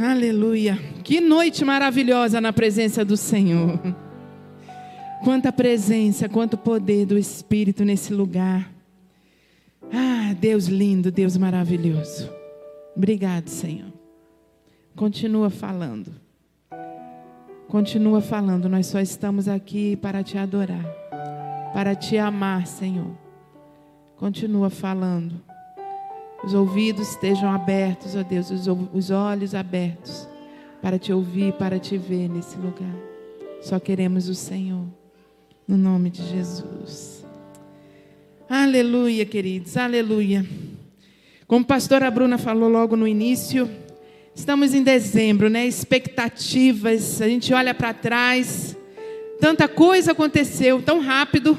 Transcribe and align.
Aleluia. 0.00 0.78
Que 1.02 1.20
noite 1.20 1.64
maravilhosa 1.64 2.40
na 2.40 2.52
presença 2.52 3.04
do 3.04 3.16
Senhor. 3.16 3.80
Quanta 5.24 5.50
presença, 5.50 6.28
quanto 6.28 6.56
poder 6.56 7.04
do 7.04 7.18
Espírito 7.18 7.84
nesse 7.84 8.14
lugar. 8.14 8.72
Ah, 9.92 10.32
Deus 10.38 10.66
lindo, 10.66 11.10
Deus 11.10 11.36
maravilhoso. 11.36 12.30
Obrigado, 12.94 13.48
Senhor. 13.48 13.92
Continua 14.94 15.50
falando. 15.50 16.12
Continua 17.66 18.20
falando. 18.20 18.68
Nós 18.68 18.86
só 18.86 19.00
estamos 19.00 19.48
aqui 19.48 19.96
para 19.96 20.22
te 20.22 20.38
adorar, 20.38 20.84
para 21.72 21.96
te 21.96 22.16
amar, 22.16 22.68
Senhor. 22.68 23.10
Continua 24.16 24.70
falando 24.70 25.47
os 26.42 26.54
ouvidos 26.54 27.10
estejam 27.10 27.50
abertos, 27.50 28.14
ó 28.14 28.22
Deus, 28.22 28.50
os 28.50 29.10
olhos 29.10 29.54
abertos 29.54 30.28
para 30.80 30.98
te 30.98 31.12
ouvir, 31.12 31.52
para 31.54 31.78
te 31.78 31.98
ver 31.98 32.28
nesse 32.28 32.56
lugar. 32.56 32.94
Só 33.60 33.80
queremos 33.80 34.28
o 34.28 34.34
Senhor, 34.34 34.84
no 35.66 35.76
nome 35.76 36.10
de 36.10 36.22
Jesus. 36.24 37.24
Aleluia, 38.48 39.26
queridos, 39.26 39.76
aleluia. 39.76 40.46
Como 41.46 41.64
a 41.64 41.68
pastora 41.68 42.10
Bruna 42.10 42.38
falou 42.38 42.68
logo 42.68 42.96
no 42.96 43.06
início, 43.06 43.68
estamos 44.34 44.74
em 44.74 44.82
dezembro, 44.82 45.50
né? 45.50 45.66
Expectativas, 45.66 47.20
a 47.20 47.28
gente 47.28 47.52
olha 47.52 47.74
para 47.74 47.92
trás, 47.92 48.76
tanta 49.40 49.66
coisa 49.66 50.12
aconteceu 50.12 50.80
tão 50.80 51.00
rápido 51.00 51.58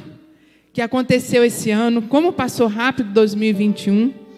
que 0.72 0.82
aconteceu 0.82 1.44
esse 1.44 1.70
ano, 1.70 2.04
como 2.04 2.32
passou 2.32 2.68
rápido 2.68 3.12
2021. 3.12 4.29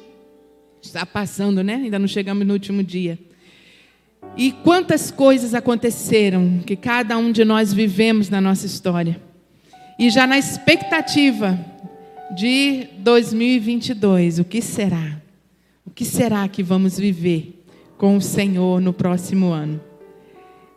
Está 0.82 1.06
passando, 1.06 1.64
né? 1.64 1.76
Ainda 1.76 2.00
não 2.00 2.08
chegamos 2.08 2.46
no 2.46 2.54
último 2.54 2.84
dia. 2.84 3.18
E 4.36 4.52
quantas 4.52 5.12
coisas 5.12 5.54
aconteceram 5.54 6.60
que 6.66 6.76
cada 6.76 7.18
um 7.18 7.32
de 7.32 7.44
nós 7.44 7.74
vivemos 7.74 8.30
na 8.30 8.40
nossa 8.40 8.66
história. 8.66 9.22
E 10.00 10.10
já 10.10 10.26
na 10.26 10.38
expectativa 10.38 11.60
de 12.36 12.88
2022, 13.00 14.40
o 14.40 14.44
que 14.44 14.62
será? 14.62 15.22
O 15.86 15.92
que 15.92 16.06
será 16.06 16.48
que 16.48 16.64
vamos 16.64 16.98
viver 16.98 17.64
com 17.98 18.16
o 18.16 18.22
Senhor 18.22 18.80
no 18.80 18.94
próximo 18.94 19.52
ano? 19.52 19.82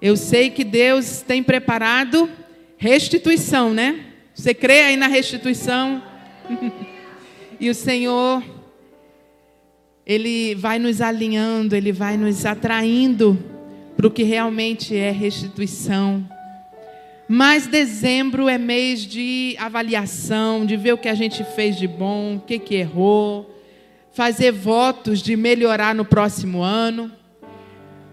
Eu 0.02 0.16
sei 0.16 0.50
que 0.50 0.64
Deus 0.64 1.22
tem 1.22 1.42
preparado 1.42 2.28
restituição, 2.76 3.72
né? 3.72 4.00
Você 4.34 4.52
crê 4.52 4.80
aí 4.80 4.96
na 4.96 5.06
restituição? 5.06 6.02
e 7.60 7.70
o 7.70 7.74
Senhor 7.74 8.42
ele 10.06 10.54
vai 10.54 10.78
nos 10.78 11.00
alinhando, 11.00 11.74
ele 11.74 11.92
vai 11.92 12.16
nos 12.16 12.44
atraindo 12.44 13.38
para 13.96 14.06
o 14.06 14.10
que 14.10 14.22
realmente 14.22 14.94
é 14.96 15.10
restituição. 15.10 16.28
Mas 17.26 17.66
dezembro 17.66 18.48
é 18.48 18.58
mês 18.58 19.00
de 19.00 19.56
avaliação, 19.58 20.66
de 20.66 20.76
ver 20.76 20.92
o 20.92 20.98
que 20.98 21.08
a 21.08 21.14
gente 21.14 21.42
fez 21.42 21.76
de 21.76 21.88
bom, 21.88 22.36
o 22.36 22.40
que, 22.40 22.58
que 22.58 22.74
errou, 22.74 23.50
fazer 24.12 24.52
votos 24.52 25.22
de 25.22 25.36
melhorar 25.36 25.94
no 25.94 26.04
próximo 26.04 26.62
ano. 26.62 27.10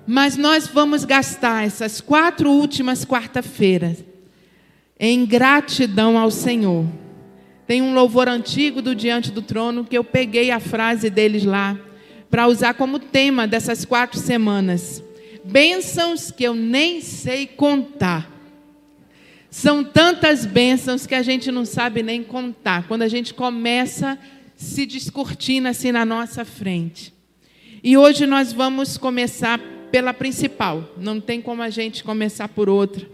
Mas 0.08 0.38
nós 0.38 0.66
vamos 0.66 1.04
gastar 1.04 1.66
essas 1.66 2.00
quatro 2.00 2.50
últimas 2.50 3.04
quarta-feiras 3.04 4.04
em 4.98 5.26
gratidão 5.26 6.18
ao 6.18 6.32
Senhor. 6.32 6.86
Tem 7.72 7.82
um 7.82 7.94
louvor 7.94 8.28
antigo 8.28 8.82
do 8.82 8.94
Diante 8.94 9.32
do 9.32 9.42
Trono 9.42 9.86
que 9.86 9.98
eu 9.98 10.04
peguei 10.04 10.52
a 10.52 10.60
frase 10.60 11.10
deles 11.10 11.46
lá 11.46 11.80
para 12.30 12.46
usar 12.46 12.74
como 12.74 13.00
tema 13.00 13.48
dessas 13.48 13.86
quatro 13.86 14.20
semanas. 14.20 15.02
Bênçãos 15.46 16.32
que 16.32 16.44
eu 16.44 16.54
nem 16.54 17.00
sei 17.00 17.48
contar. 17.48 18.30
São 19.50 19.86
tantas 19.86 20.46
bênçãos 20.46 21.08
que 21.08 21.16
a 21.16 21.22
gente 21.22 21.50
não 21.50 21.64
sabe 21.64 22.04
nem 22.04 22.22
contar. 22.22 22.90
Quando 22.90 23.04
a 23.04 23.08
gente 23.08 23.34
começa 23.34 24.20
se 24.58 24.86
descortina 24.86 25.70
assim 25.70 25.94
na 25.94 26.04
nossa 26.04 26.44
frente. 26.44 27.14
E 27.82 27.96
hoje 27.96 28.26
nós 28.26 28.52
vamos 28.52 28.98
começar 28.98 29.62
pela 29.90 30.14
principal. 30.14 30.94
Não 30.98 31.22
tem 31.22 31.42
como 31.42 31.62
a 31.62 31.70
gente 31.70 32.04
começar 32.04 32.50
por 32.50 32.68
outra. 32.68 33.08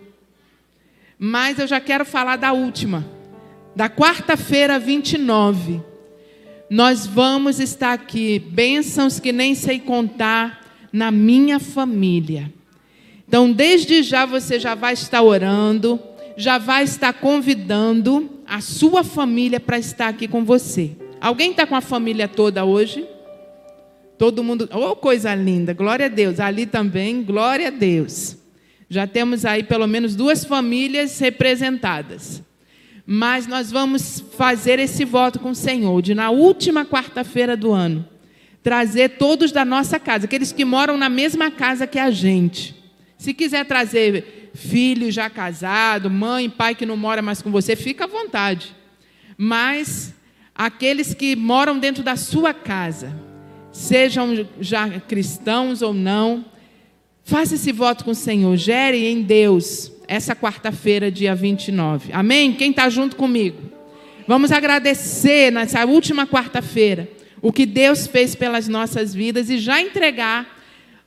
Mas 1.20 1.60
eu 1.60 1.68
já 1.68 1.80
quero 1.80 2.04
falar 2.04 2.38
da 2.38 2.54
última 2.54 3.17
da 3.78 3.88
quarta-feira 3.88 4.80
29, 4.80 5.80
nós 6.68 7.06
vamos 7.06 7.60
estar 7.60 7.94
aqui, 7.94 8.40
bênçãos 8.40 9.20
que 9.20 9.32
nem 9.32 9.54
sei 9.54 9.80
contar, 9.80 10.90
na 10.92 11.12
minha 11.12 11.60
família. 11.60 12.52
Então, 13.28 13.52
desde 13.52 14.02
já 14.02 14.26
você 14.26 14.60
já 14.60 14.74
vai 14.74 14.94
estar 14.94 15.22
orando, 15.22 16.00
já 16.36 16.58
vai 16.58 16.86
estar 16.86 17.14
convidando 17.14 18.42
a 18.48 18.62
sua 18.62 19.04
família 19.04 19.60
para 19.60 19.78
estar 19.78 20.08
aqui 20.08 20.28
com 20.28 20.44
você. 20.44 20.98
Alguém 21.22 21.52
está 21.52 21.68
com 21.68 21.76
a 21.76 21.82
família 21.82 22.28
toda 22.28 22.66
hoje? 22.66 23.08
Todo 24.18 24.44
mundo, 24.44 24.68
oh 24.74 24.96
coisa 24.96 25.36
linda, 25.36 25.72
glória 25.72 26.08
a 26.08 26.10
Deus. 26.10 26.40
Ali 26.40 26.66
também, 26.66 27.22
glória 27.22 27.68
a 27.68 27.72
Deus. 27.72 28.38
Já 28.90 29.06
temos 29.06 29.46
aí 29.46 29.62
pelo 29.62 29.86
menos 29.86 30.16
duas 30.16 30.44
famílias 30.44 31.20
representadas. 31.20 32.47
Mas 33.10 33.48
nós 33.48 33.72
vamos 33.72 34.22
fazer 34.38 34.80
esse 34.80 35.06
voto 35.06 35.40
com 35.40 35.52
o 35.52 35.56
Senhor, 35.56 36.02
de 36.02 36.14
na 36.14 36.30
última 36.30 36.86
quarta-feira 36.86 37.56
do 37.56 37.72
ano, 37.72 38.06
trazer 38.62 39.12
todos 39.12 39.54
da 39.54 39.64
nossa 39.64 39.98
casa, 39.98 40.26
aqueles 40.26 40.52
que 40.52 40.66
moram 40.66 40.98
na 40.98 41.08
mesma 41.08 41.50
casa 41.50 41.88
que 41.88 41.98
a 41.98 42.12
gente. 42.12 42.76
Se 43.18 43.34
quiser 43.34 43.66
trazer 43.66 44.52
filho 44.54 45.10
já 45.10 45.30
casado, 45.30 46.10
mãe, 46.10 46.50
pai 46.50 46.76
que 46.76 46.86
não 46.86 46.98
mora 46.98 47.22
mais 47.22 47.42
com 47.42 47.50
você, 47.50 47.78
fica 47.78 48.04
à 48.04 48.08
vontade. 48.08 48.76
Mas 49.38 50.14
aqueles 50.54 51.14
que 51.14 51.34
moram 51.34 51.80
dentro 51.80 52.04
da 52.04 52.18
sua 52.18 52.54
casa, 52.54 53.16
sejam 53.72 54.46
já 54.60 55.00
cristãos 55.00 55.82
ou 55.82 55.94
não, 55.94 56.44
faça 57.24 57.56
esse 57.56 57.72
voto 57.72 58.04
com 58.04 58.12
o 58.12 58.16
Senhor, 58.16 58.58
gere 58.58 59.08
em 59.08 59.22
Deus 59.22 59.94
essa 60.08 60.36
quarta-feira, 60.36 61.12
dia 61.12 61.36
29. 61.36 62.12
Amém? 62.14 62.54
Quem 62.54 62.72
está 62.72 62.90
junto 62.90 63.16
comigo? 63.16 63.62
Vamos 64.28 64.52
agradecer 64.52 65.52
nessa 65.52 65.86
última 65.86 66.26
quarta-feira 66.26 67.10
o 67.42 67.52
que 67.52 67.66
Deus 67.66 68.08
fez 68.08 68.36
pelas 68.36 68.68
nossas 68.68 69.14
vidas 69.14 69.50
e 69.50 69.58
já 69.58 69.82
entregar 69.82 70.58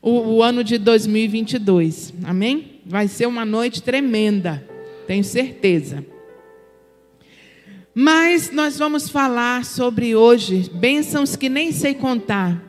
o, 0.01 0.37
o, 0.37 0.43
ano 0.43 0.63
de 0.63 0.79
2022. 0.79 2.15
Amém? 2.25 2.81
Vai 2.87 3.09
ser 3.09 3.27
uma 3.27 3.45
noite 3.45 3.83
tremenda, 3.83 4.67
tenho 5.07 5.25
certeza. 5.25 6.05
Mas 7.95 8.51
nós 8.51 8.79
vamos 8.79 9.09
falar 9.09 9.65
sobre 9.65 10.15
hoje 10.15 10.71
bênçãos 10.73 11.37
que 11.37 11.49
nem 11.49 11.73
sei 11.73 11.95
contar. 11.95 12.63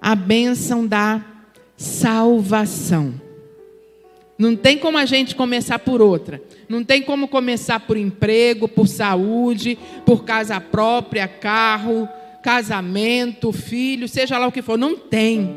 A 0.00 0.14
bênção 0.14 0.86
da 0.86 1.24
salvação. 1.76 3.25
Não 4.38 4.54
tem 4.54 4.76
como 4.76 4.98
a 4.98 5.06
gente 5.06 5.34
começar 5.34 5.78
por 5.78 6.02
outra. 6.02 6.42
Não 6.68 6.84
tem 6.84 7.00
como 7.02 7.26
começar 7.26 7.80
por 7.80 7.96
emprego, 7.96 8.68
por 8.68 8.86
saúde, 8.86 9.78
por 10.04 10.24
casa 10.24 10.60
própria, 10.60 11.26
carro, 11.26 12.08
casamento, 12.42 13.50
filho, 13.52 14.08
seja 14.08 14.38
lá 14.38 14.46
o 14.46 14.52
que 14.52 14.62
for. 14.62 14.76
Não 14.78 14.96
tem. 14.96 15.56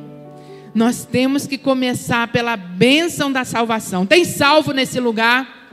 Nós 0.73 1.03
temos 1.03 1.45
que 1.45 1.57
começar 1.57 2.27
pela 2.29 2.55
bênção 2.55 3.31
da 3.31 3.43
salvação. 3.43 4.05
Tem 4.05 4.23
salvo 4.23 4.71
nesse 4.71 4.99
lugar? 4.99 5.69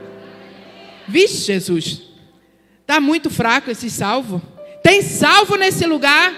Vixe, 1.07 1.45
Jesus. 1.45 2.01
Está 2.81 2.99
muito 2.99 3.29
fraco 3.29 3.69
esse 3.69 3.89
salvo. 3.89 4.41
Tem 4.83 5.01
salvo 5.01 5.55
nesse 5.55 5.85
lugar? 5.85 6.33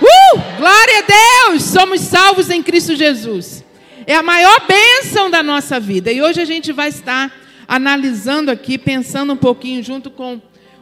Uh! 0.00 0.40
Glória 0.58 0.98
a 0.98 1.50
Deus! 1.50 1.62
Somos 1.62 2.00
salvos 2.00 2.50
em 2.50 2.62
Cristo 2.62 2.94
Jesus. 2.94 3.63
É 4.06 4.14
a 4.14 4.22
maior 4.22 4.66
bênção 4.66 5.30
da 5.30 5.42
nossa 5.42 5.80
vida. 5.80 6.12
E 6.12 6.20
hoje 6.20 6.40
a 6.40 6.44
gente 6.44 6.72
vai 6.72 6.88
estar 6.88 7.32
analisando 7.66 8.50
aqui, 8.50 8.76
pensando 8.76 9.32
um 9.32 9.36
pouquinho 9.36 9.82
junto 9.82 10.10
com 10.10 10.40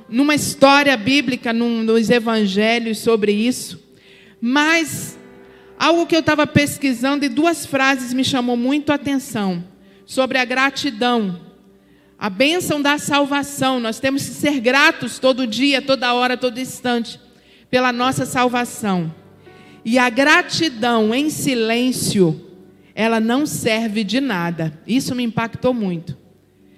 numa 0.09 0.35
história 0.35 0.97
bíblica, 0.97 1.53
num, 1.53 1.83
nos 1.83 2.11
evangelhos 2.11 2.99
sobre 2.99 3.33
isso. 3.33 3.81
Mas 4.41 5.17
algo 5.79 6.05
que 6.05 6.17
eu 6.17 6.21
estava 6.21 6.47
pesquisando 6.47 7.25
e 7.25 7.29
duas 7.29 7.65
frases 7.65 8.13
me 8.13 8.25
chamou 8.25 8.57
muito 8.57 8.91
a 8.91 8.97
atenção 8.97 9.65
sobre 10.05 10.37
a 10.39 10.45
gratidão. 10.45 11.41
A 12.19 12.29
bênção 12.29 12.83
da 12.83 12.99
salvação. 12.99 13.79
Nós 13.79 14.01
temos 14.01 14.25
que 14.25 14.35
ser 14.35 14.59
gratos 14.59 15.21
todo 15.21 15.47
dia, 15.47 15.81
toda 15.81 16.13
hora, 16.13 16.37
todo 16.37 16.59
instante 16.59 17.21
pela 17.71 17.93
nossa 17.93 18.27
salvação. 18.27 19.15
E 19.85 19.97
a 19.97 20.11
gratidão 20.11 21.15
em 21.15 21.31
silêncio 21.31 22.52
ela 22.95 23.21
não 23.21 23.47
serve 23.47 24.05
de 24.05 24.21
nada. 24.21 24.79
Isso 24.87 25.15
me 25.15 25.23
impactou 25.23 25.73
muito. 25.73 26.17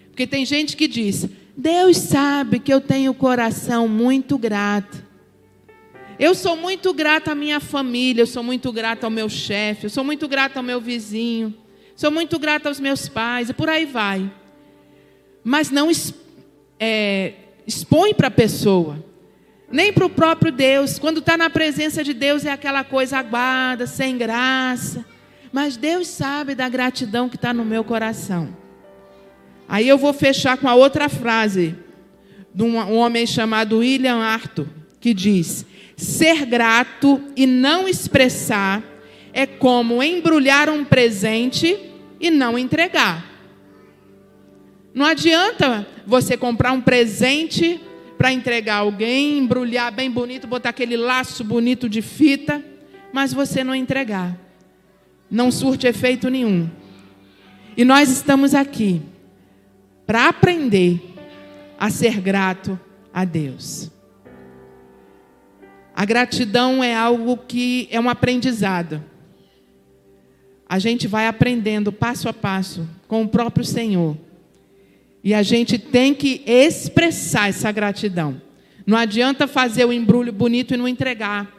Porque 0.08 0.26
tem 0.26 0.46
gente 0.46 0.76
que 0.76 0.86
diz: 0.86 1.28
Deus 1.56 1.96
sabe 1.96 2.58
que 2.58 2.72
eu 2.72 2.80
tenho 2.80 3.12
o 3.12 3.14
coração 3.14 3.88
muito 3.88 4.38
grato. 4.38 5.04
Eu 6.18 6.34
sou 6.34 6.56
muito 6.56 6.94
grata 6.94 7.32
à 7.32 7.34
minha 7.34 7.58
família, 7.58 8.22
eu 8.22 8.26
sou 8.26 8.42
muito 8.42 8.70
grata 8.72 9.06
ao 9.06 9.10
meu 9.10 9.28
chefe, 9.28 9.86
eu 9.86 9.90
sou 9.90 10.04
muito 10.04 10.28
grata 10.28 10.60
ao 10.60 10.62
meu 10.62 10.80
vizinho, 10.80 11.52
sou 11.96 12.10
muito 12.10 12.38
grata 12.38 12.68
aos 12.68 12.78
meus 12.78 13.08
pais, 13.08 13.50
e 13.50 13.54
por 13.54 13.68
aí 13.68 13.84
vai. 13.84 14.30
Mas 15.42 15.72
não 15.72 15.90
é, 16.78 17.32
expõe 17.66 18.14
para 18.14 18.28
a 18.28 18.30
pessoa, 18.30 19.04
nem 19.70 19.92
para 19.92 20.06
o 20.06 20.10
próprio 20.10 20.52
Deus. 20.52 21.00
Quando 21.00 21.18
está 21.18 21.36
na 21.36 21.50
presença 21.50 22.04
de 22.04 22.14
Deus 22.14 22.44
é 22.44 22.52
aquela 22.52 22.84
coisa 22.84 23.18
aguada, 23.18 23.84
sem 23.84 24.16
graça. 24.16 25.04
Mas 25.54 25.76
Deus 25.76 26.08
sabe 26.08 26.52
da 26.56 26.68
gratidão 26.68 27.28
que 27.28 27.36
está 27.36 27.54
no 27.54 27.64
meu 27.64 27.84
coração. 27.84 28.56
Aí 29.68 29.86
eu 29.86 29.96
vou 29.96 30.12
fechar 30.12 30.56
com 30.56 30.68
a 30.68 30.74
outra 30.74 31.08
frase 31.08 31.76
de 32.52 32.64
um 32.64 32.76
homem 32.92 33.24
chamado 33.24 33.78
William 33.78 34.16
Arthur, 34.16 34.66
que 34.98 35.14
diz: 35.14 35.64
Ser 35.96 36.44
grato 36.44 37.22
e 37.36 37.46
não 37.46 37.86
expressar 37.86 38.82
é 39.32 39.46
como 39.46 40.02
embrulhar 40.02 40.68
um 40.68 40.84
presente 40.84 41.78
e 42.18 42.32
não 42.32 42.58
entregar. 42.58 43.24
Não 44.92 45.06
adianta 45.06 45.86
você 46.04 46.36
comprar 46.36 46.72
um 46.72 46.80
presente 46.80 47.80
para 48.18 48.32
entregar 48.32 48.78
alguém, 48.78 49.38
embrulhar 49.38 49.92
bem 49.92 50.10
bonito, 50.10 50.48
botar 50.48 50.70
aquele 50.70 50.96
laço 50.96 51.44
bonito 51.44 51.88
de 51.88 52.02
fita, 52.02 52.60
mas 53.12 53.32
você 53.32 53.62
não 53.62 53.72
entregar. 53.72 54.43
Não 55.34 55.50
surte 55.50 55.88
efeito 55.88 56.28
nenhum. 56.30 56.70
E 57.76 57.84
nós 57.84 58.08
estamos 58.08 58.54
aqui 58.54 59.02
para 60.06 60.28
aprender 60.28 61.02
a 61.76 61.90
ser 61.90 62.20
grato 62.20 62.78
a 63.12 63.24
Deus. 63.24 63.90
A 65.92 66.04
gratidão 66.04 66.84
é 66.84 66.94
algo 66.94 67.36
que 67.36 67.88
é 67.90 67.98
um 67.98 68.08
aprendizado. 68.08 69.02
A 70.68 70.78
gente 70.78 71.08
vai 71.08 71.26
aprendendo 71.26 71.90
passo 71.90 72.28
a 72.28 72.32
passo 72.32 72.88
com 73.08 73.24
o 73.24 73.28
próprio 73.28 73.64
Senhor. 73.64 74.16
E 75.24 75.34
a 75.34 75.42
gente 75.42 75.78
tem 75.78 76.14
que 76.14 76.44
expressar 76.46 77.48
essa 77.48 77.72
gratidão. 77.72 78.40
Não 78.86 78.96
adianta 78.96 79.48
fazer 79.48 79.84
o 79.84 79.92
embrulho 79.92 80.32
bonito 80.32 80.74
e 80.74 80.76
não 80.76 80.86
entregar 80.86 81.52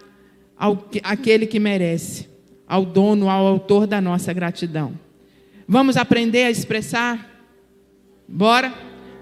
ao 0.57 0.89
aquele 1.03 1.45
que 1.45 1.59
merece, 1.59 2.34
ao 2.67 2.85
dono, 2.85 3.29
ao 3.29 3.45
autor 3.45 3.87
da 3.87 4.01
nossa 4.01 4.33
gratidão. 4.33 4.93
Vamos 5.67 5.97
aprender 5.97 6.43
a 6.43 6.51
expressar? 6.51 7.43
Bora? 8.27 8.73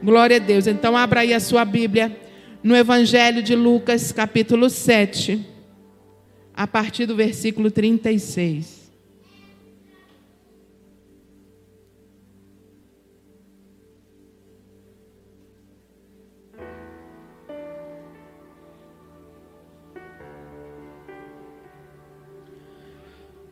Glória 0.01 0.37
a 0.37 0.39
Deus. 0.39 0.67
Então 0.67 0.97
abra 0.97 1.21
aí 1.21 1.33
a 1.33 1.39
sua 1.39 1.63
Bíblia 1.63 2.19
no 2.61 2.75
Evangelho 2.75 3.43
de 3.43 3.55
Lucas, 3.55 4.11
capítulo 4.11 4.69
7, 4.69 5.45
a 6.53 6.65
partir 6.65 7.05
do 7.05 7.15
versículo 7.15 7.69
36. 7.69 8.82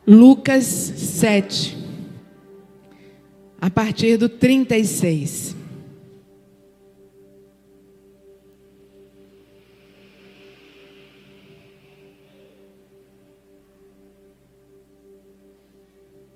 Lucas 0.06 0.64
7, 0.64 1.76
a 3.60 3.70
partir 3.70 4.16
do 4.16 4.28
36. 4.28 5.54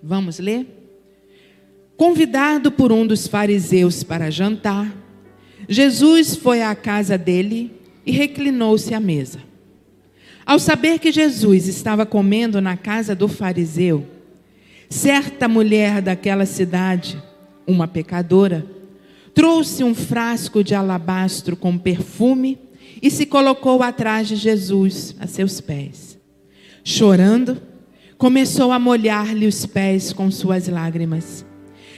Vamos 0.00 0.38
ler? 0.38 0.64
Convidado 1.96 2.70
por 2.70 2.92
um 2.92 3.04
dos 3.04 3.26
fariseus 3.26 4.04
para 4.04 4.30
jantar, 4.30 4.94
Jesus 5.68 6.36
foi 6.36 6.62
à 6.62 6.72
casa 6.76 7.18
dele 7.18 7.72
e 8.04 8.12
reclinou-se 8.12 8.94
à 8.94 9.00
mesa. 9.00 9.45
Ao 10.46 10.60
saber 10.60 11.00
que 11.00 11.10
Jesus 11.10 11.66
estava 11.66 12.06
comendo 12.06 12.60
na 12.60 12.76
casa 12.76 13.16
do 13.16 13.26
fariseu, 13.26 14.06
certa 14.88 15.48
mulher 15.48 16.00
daquela 16.00 16.46
cidade, 16.46 17.20
uma 17.66 17.88
pecadora, 17.88 18.64
trouxe 19.34 19.82
um 19.82 19.93
frasco 19.93 20.62
de 20.62 20.72
alabastro 20.72 21.56
com 21.56 21.76
perfume 21.76 22.56
e 23.02 23.10
se 23.10 23.26
colocou 23.26 23.82
atrás 23.82 24.28
de 24.28 24.37
Jesus, 24.37 25.16
a 25.19 25.26
seus 25.26 25.60
pés. 25.60 26.16
Chorando, 26.84 27.60
começou 28.16 28.70
a 28.70 28.78
molhar-lhe 28.78 29.49
os 29.49 29.66
pés 29.66 30.12
com 30.12 30.31
suas 30.31 30.69
lágrimas. 30.69 31.44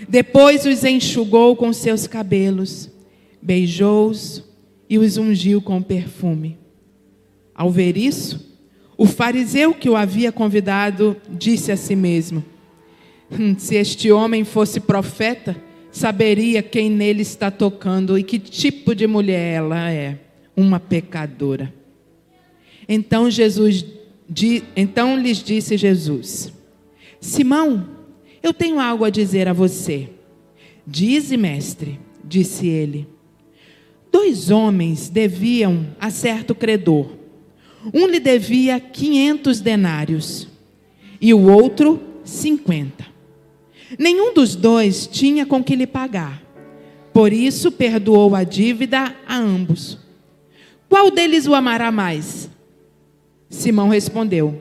Depois 0.09 0.65
os 0.65 0.85
enxugou 0.85 1.55
com 1.55 1.71
seus 1.71 2.07
cabelos, 2.07 2.89
beijou-os 3.43 4.43
e 4.89 4.99
os 4.99 5.19
ungiu 5.19 5.61
com 5.61 5.83
perfume. 5.83 6.57
Ao 7.59 7.73
ver 7.73 7.97
isso, 7.97 8.57
o 8.97 9.05
fariseu 9.05 9.75
que 9.75 9.91
o 9.91 9.97
havia 9.97 10.31
convidado 10.31 11.17
disse 11.29 11.73
a 11.73 11.77
si 11.77 11.97
mesmo: 11.97 12.45
hum, 13.29 13.59
Se 13.59 13.75
este 13.75 14.13
homem 14.13 14.45
fosse 14.45 14.79
profeta, 14.79 15.57
saberia 15.91 16.63
quem 16.63 16.89
nele 16.89 17.23
está 17.23 17.51
tocando 17.51 18.17
e 18.17 18.23
que 18.23 18.39
tipo 18.39 18.95
de 18.95 19.09
mulher 19.09 19.57
ela 19.57 19.91
é, 19.91 20.21
uma 20.57 20.79
pecadora. 20.79 21.75
Então 22.89 23.29
Jesus 23.29 23.85
então 24.77 25.19
lhes 25.19 25.39
disse 25.39 25.77
Jesus: 25.77 26.53
Simão, 27.21 27.89
eu 28.41 28.55
tenho 28.55 28.79
algo 28.79 29.05
a 29.05 29.11
dizer 29.11 29.49
a 29.49 29.53
você. 29.53 30.11
Dize, 30.87 31.37
mestre, 31.37 31.99
disse 32.25 32.69
ele. 32.69 33.09
Dois 34.13 34.49
homens 34.49 35.09
deviam 35.09 35.89
a 35.99 36.09
certo 36.09 36.55
credor. 36.55 37.18
Um 37.93 38.07
lhe 38.07 38.19
devia 38.19 38.81
quinhentos 38.81 39.61
denários 39.61 40.49
e 41.21 41.33
o 41.33 41.51
outro 41.51 42.01
cinquenta. 42.25 43.07
Nenhum 43.99 44.35
dos 44.35 44.55
dois 44.55 45.07
tinha 45.07 45.47
com 45.47 45.63
que 45.63 45.77
lhe 45.77 45.87
pagar. 45.87 46.43
Por 47.13 47.33
isso 47.33 47.73
perdoou 47.73 48.35
a 48.35 48.45
dívida 48.45 49.15
a 49.27 49.37
ambos. 49.37 49.99
Qual 50.89 51.11
deles 51.11 51.47
o 51.47 51.55
amará 51.55 51.91
mais? 51.91 52.51
Simão 53.49 53.89
respondeu: 53.89 54.61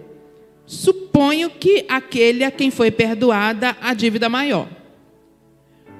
Suponho 0.65 1.49
que 1.49 1.85
aquele 1.89 2.43
a 2.43 2.51
quem 2.51 2.71
foi 2.71 2.91
perdoada 2.91 3.75
a 3.81 3.93
dívida 3.93 4.29
maior. 4.29 4.67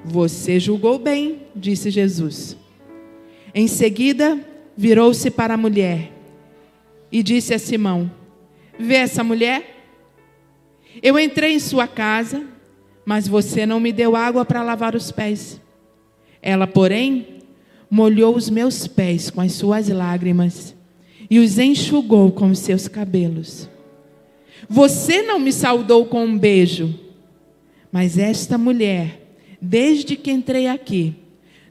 Você 0.04 0.58
julgou 0.58 0.98
bem, 0.98 1.42
disse 1.54 1.90
Jesus. 1.90 2.56
Em 3.54 3.66
seguida, 3.66 4.38
virou-se 4.76 5.30
para 5.30 5.54
a 5.54 5.58
mulher 5.58 6.17
e 7.10 7.22
disse 7.22 7.54
a 7.54 7.58
Simão: 7.58 8.10
Vê 8.78 8.96
essa 8.96 9.24
mulher? 9.24 9.76
Eu 11.02 11.18
entrei 11.18 11.54
em 11.54 11.58
sua 11.58 11.86
casa, 11.86 12.46
mas 13.04 13.28
você 13.28 13.64
não 13.64 13.78
me 13.78 13.92
deu 13.92 14.16
água 14.16 14.44
para 14.44 14.62
lavar 14.62 14.94
os 14.94 15.10
pés. 15.10 15.60
Ela, 16.42 16.66
porém, 16.66 17.38
molhou 17.90 18.36
os 18.36 18.50
meus 18.50 18.86
pés 18.86 19.30
com 19.30 19.40
as 19.40 19.52
suas 19.52 19.88
lágrimas 19.88 20.74
e 21.30 21.38
os 21.38 21.58
enxugou 21.58 22.32
com 22.32 22.50
os 22.50 22.58
seus 22.58 22.88
cabelos. 22.88 23.68
Você 24.68 25.22
não 25.22 25.38
me 25.38 25.52
saudou 25.52 26.06
com 26.06 26.24
um 26.24 26.38
beijo, 26.38 26.98
mas 27.92 28.18
esta 28.18 28.58
mulher, 28.58 29.36
desde 29.60 30.16
que 30.16 30.30
entrei 30.30 30.66
aqui, 30.66 31.14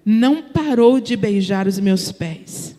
não 0.06 0.42
parou 0.42 1.00
de 1.00 1.16
beijar 1.16 1.68
os 1.68 1.80
meus 1.80 2.12
pés. 2.12 2.77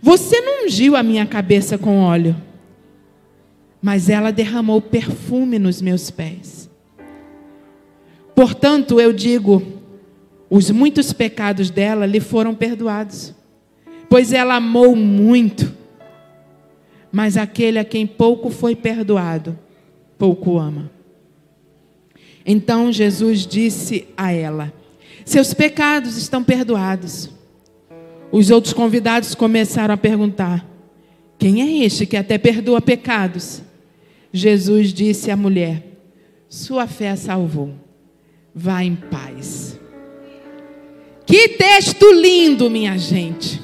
Você 0.00 0.40
não 0.40 0.66
ungiu 0.66 0.96
a 0.96 1.02
minha 1.02 1.26
cabeça 1.26 1.78
com 1.78 2.00
óleo, 2.00 2.36
mas 3.80 4.08
ela 4.08 4.30
derramou 4.30 4.80
perfume 4.80 5.58
nos 5.58 5.80
meus 5.80 6.10
pés. 6.10 6.70
Portanto, 8.34 9.00
eu 9.00 9.12
digo: 9.12 9.62
os 10.50 10.70
muitos 10.70 11.12
pecados 11.12 11.70
dela 11.70 12.06
lhe 12.06 12.20
foram 12.20 12.54
perdoados 12.54 13.34
pois 14.08 14.32
ela 14.32 14.56
amou 14.56 14.94
muito. 14.96 15.74
Mas 17.10 17.36
aquele 17.36 17.78
a 17.78 17.84
quem 17.84 18.06
pouco 18.06 18.50
foi 18.50 18.74
perdoado, 18.74 19.58
pouco 20.18 20.58
ama. 20.58 20.90
Então 22.44 22.92
Jesus 22.92 23.46
disse 23.46 24.06
a 24.16 24.32
ela: 24.32 24.72
Seus 25.24 25.54
pecados 25.54 26.16
estão 26.16 26.42
perdoados. 26.42 27.30
Os 28.30 28.50
outros 28.50 28.72
convidados 28.72 29.34
começaram 29.34 29.94
a 29.94 29.98
perguntar: 29.98 30.66
Quem 31.38 31.62
é 31.62 31.84
este 31.84 32.06
que 32.06 32.16
até 32.16 32.38
perdoa 32.38 32.80
pecados? 32.80 33.62
Jesus 34.32 34.92
disse 34.92 35.30
à 35.30 35.36
mulher: 35.36 35.82
Sua 36.48 36.86
fé 36.86 37.10
a 37.10 37.16
salvou. 37.16 37.74
Vá 38.54 38.82
em 38.82 38.96
paz. 38.96 39.78
Que 41.26 41.48
texto 41.48 42.10
lindo, 42.12 42.70
minha 42.70 42.96
gente. 42.96 43.60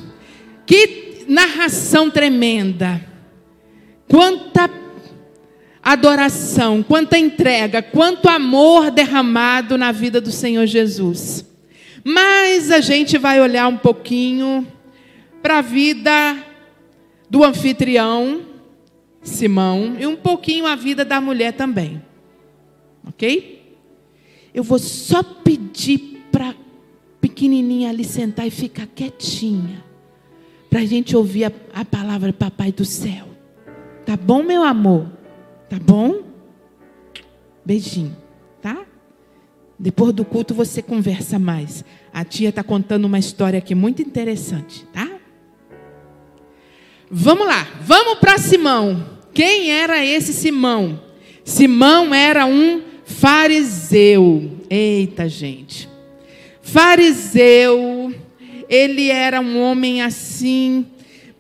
Que 0.66 1.25
narração 1.28 2.11
tremenda. 2.11 3.00
quanta 4.09 4.69
adoração, 5.83 6.83
quanta 6.83 7.19
entrega, 7.19 7.83
quanto 7.83 8.28
amor 8.28 8.90
derramado 8.90 9.76
na 9.76 9.90
vida 9.90 10.21
do 10.21 10.31
Senhor 10.31 10.66
Jesus. 10.66 11.45
Mas 12.04 12.71
a 12.71 12.80
gente 12.80 13.16
vai 13.18 13.40
olhar 13.40 13.68
um 13.68 13.76
pouquinho 13.76 14.66
para 15.40 15.59
a 15.59 15.62
vida 15.62 16.37
do 17.28 17.44
anfitrião, 17.44 18.42
Simão, 19.23 19.97
e 19.99 20.06
um 20.06 20.16
pouquinho 20.16 20.66
a 20.66 20.75
vida 20.75 21.04
da 21.04 21.21
mulher 21.21 21.52
também. 21.52 22.02
Ok? 23.06 23.76
Eu 24.52 24.62
vou 24.62 24.78
só 24.78 25.23
pedir 25.23 26.25
para 26.30 26.54
pequenininha 27.21 27.90
ali 27.90 28.04
sentar 28.04 28.47
e 28.47 28.50
ficar 28.50 28.87
quietinha, 28.87 29.82
para 30.68 30.80
a 30.80 30.85
gente 30.85 31.16
ouvir 31.16 31.44
a, 31.44 31.52
a 31.73 31.85
palavra 31.85 32.32
Papai 32.32 32.73
do 32.73 32.85
céu. 32.85 33.28
Tá 34.04 34.16
bom, 34.16 34.42
meu 34.42 34.62
amor? 34.62 35.06
Tá 35.68 35.78
bom? 35.78 36.23
Beijinho? 37.64 38.22
Depois 39.82 40.12
do 40.12 40.24
culto 40.24 40.54
você 40.54 40.80
conversa 40.80 41.40
mais. 41.40 41.84
A 42.14 42.24
tia 42.24 42.50
está 42.50 42.62
contando 42.62 43.04
uma 43.04 43.18
história 43.18 43.58
aqui 43.58 43.74
muito 43.74 44.00
interessante, 44.00 44.86
tá? 44.92 45.10
Vamos 47.10 47.48
lá, 47.48 47.66
vamos 47.80 48.20
para 48.20 48.38
Simão. 48.38 49.04
Quem 49.34 49.72
era 49.72 50.06
esse 50.06 50.32
Simão? 50.32 51.02
Simão 51.44 52.14
era 52.14 52.46
um 52.46 52.80
fariseu. 53.04 54.52
Eita, 54.70 55.28
gente. 55.28 55.88
Fariseu, 56.62 58.14
ele 58.68 59.08
era 59.08 59.40
um 59.40 59.60
homem 59.60 60.00
assim, 60.00 60.86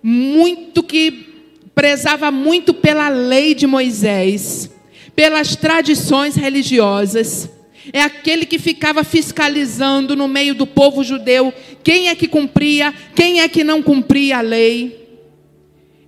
muito 0.02 0.82
que 0.82 1.28
prezava 1.76 2.32
muito 2.32 2.74
pela 2.74 3.08
lei 3.08 3.54
de 3.54 3.68
Moisés, 3.68 4.68
pelas 5.14 5.54
tradições 5.54 6.34
religiosas. 6.34 7.48
É 7.90 8.02
aquele 8.02 8.44
que 8.44 8.58
ficava 8.58 9.02
fiscalizando 9.02 10.14
no 10.14 10.28
meio 10.28 10.54
do 10.54 10.66
povo 10.66 11.02
judeu 11.02 11.52
quem 11.82 12.08
é 12.08 12.14
que 12.14 12.28
cumpria, 12.28 12.92
quem 13.14 13.40
é 13.40 13.48
que 13.48 13.64
não 13.64 13.82
cumpria 13.82 14.38
a 14.38 14.40
lei. 14.42 15.02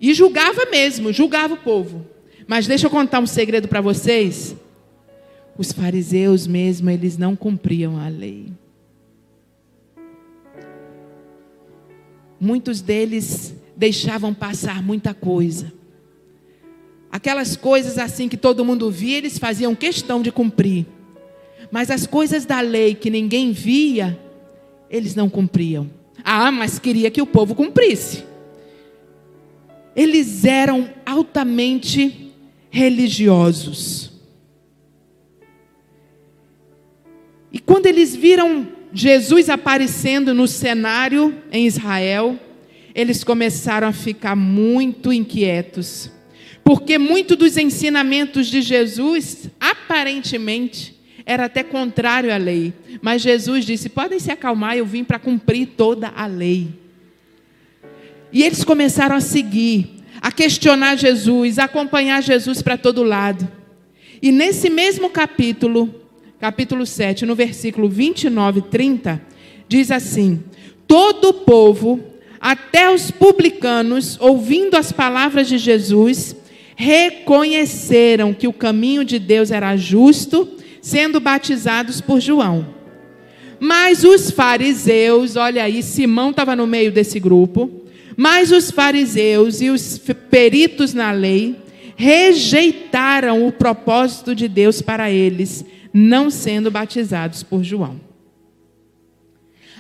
E 0.01 0.13
julgava 0.13 0.67
mesmo, 0.67 1.13
julgava 1.13 1.55
o 1.55 1.59
povo. 1.59 2.07
Mas 2.47 2.67
deixa 2.67 2.87
eu 2.87 2.91
contar 2.91 3.21
um 3.21 3.27
segredo 3.27 3.67
para 3.67 3.81
vocês. 3.81 4.55
Os 5.57 5.73
fariseus 5.73 6.47
mesmo, 6.47 6.91
eles 6.91 7.17
não 7.17 7.35
cumpriam 7.35 7.99
a 7.99 8.09
lei. 8.09 8.49
Muitos 12.39 12.81
deles 12.81 13.55
deixavam 13.77 14.35
passar 14.35 14.83
muita 14.83 15.15
coisa. 15.15 15.73
Aquelas 17.11 17.57
coisas 17.57 17.97
assim 17.97 18.29
que 18.29 18.37
todo 18.37 18.65
mundo 18.65 18.91
via, 18.91 19.17
eles 19.17 19.39
faziam 19.39 19.75
questão 19.75 20.21
de 20.21 20.31
cumprir. 20.31 20.85
Mas 21.75 21.91
as 21.91 22.07
coisas 22.07 22.47
da 22.47 22.61
lei 22.61 22.95
que 22.95 23.11
ninguém 23.11 23.51
via, 23.51 24.17
eles 24.89 25.17
não 25.17 25.29
cumpriam. 25.29 25.91
Ah, 26.23 26.53
mas 26.53 26.79
queria 26.79 27.11
que 27.11 27.21
o 27.21 27.27
povo 27.27 27.53
cumprisse. 27.53 28.23
Eles 29.97 30.45
eram 30.45 30.89
altamente 31.05 32.33
religiosos. 32.71 34.13
E 37.53 37.59
quando 37.59 37.87
eles 37.87 38.15
viram 38.15 38.69
Jesus 38.93 39.51
aparecendo 39.51 40.33
no 40.33 40.47
cenário 40.47 41.43
em 41.51 41.67
Israel, 41.67 42.39
eles 42.95 43.25
começaram 43.25 43.89
a 43.89 43.93
ficar 43.93 44.37
muito 44.37 45.13
inquietos, 45.13 46.09
porque 46.63 46.99
muito 46.99 47.35
dos 47.35 47.57
ensinamentos 47.57 48.47
de 48.47 48.63
Jesus, 48.63 49.51
aparentemente, 49.59 50.94
era 51.27 51.47
até 51.47 51.63
contrário 51.63 52.33
à 52.33 52.37
lei. 52.37 52.73
Mas 53.01 53.23
Jesus 53.23 53.65
disse: 53.65 53.89
podem 53.89 54.19
se 54.19 54.31
acalmar, 54.31 54.77
eu 54.77 54.87
vim 54.87 55.05
para 55.05 55.19
cumprir 55.19 55.69
toda 55.77 56.09
a 56.09 56.27
lei. 56.27 56.69
E 58.33 58.43
eles 58.43 58.65
começaram 58.65 59.17
a 59.17 59.21
seguir, 59.21 60.03
a 60.21 60.33
questionar 60.33 60.97
Jesus, 60.97 61.59
a 61.59 61.65
acompanhar 61.65 62.23
Jesus 62.23 62.61
para 62.61 62.77
todo 62.77 63.03
lado. 63.03 63.49
E 64.21 64.33
nesse 64.33 64.69
mesmo 64.69 65.09
capítulo, 65.09 66.03
capítulo 66.41 66.85
7, 66.85 67.25
no 67.25 67.35
versículo 67.35 67.89
29 67.89 68.59
e 68.59 68.63
30, 68.63 69.23
diz 69.69 69.91
assim: 69.91 70.43
Todo 70.87 71.29
o 71.29 71.35
povo 71.35 72.01
até 72.41 72.91
os 72.91 73.11
publicanos, 73.11 74.19
ouvindo 74.21 74.75
as 74.75 74.93
palavras 74.93 75.49
de 75.49 75.57
Jesus, 75.57 76.37
reconheceram 76.77 78.35
que 78.35 78.47
o 78.47 78.53
caminho 78.53 79.05
de 79.05 79.19
Deus 79.19 79.51
era 79.51 79.77
justo, 79.77 80.47
sendo 80.85 81.19
batizados 81.19 82.03
por 82.03 82.21
João. 82.21 82.75
Mas 83.59 84.05
os 84.05 84.31
fariseus, 84.31 85.35
olha 85.35 85.65
aí, 85.65 85.83
Simão 85.83 86.29
estava 86.29 86.55
no 86.55 86.67
meio 86.67 86.93
desse 86.93 87.19
grupo, 87.19 87.87
mas 88.15 88.53
os 88.53 88.71
fariseus 88.71 89.63
e 89.63 89.71
os 89.71 89.97
peritos 90.29 90.93
na 90.93 91.11
lei 91.11 91.57
rejeitaram 91.97 93.47
o 93.47 93.51
propósito 93.51 94.35
de 94.35 94.47
Deus 94.47 94.83
para 94.83 95.11
eles, 95.11 95.65
não 95.91 96.29
sendo 96.29 96.71
batizados 96.71 97.43
por 97.43 97.65
João. 97.65 97.99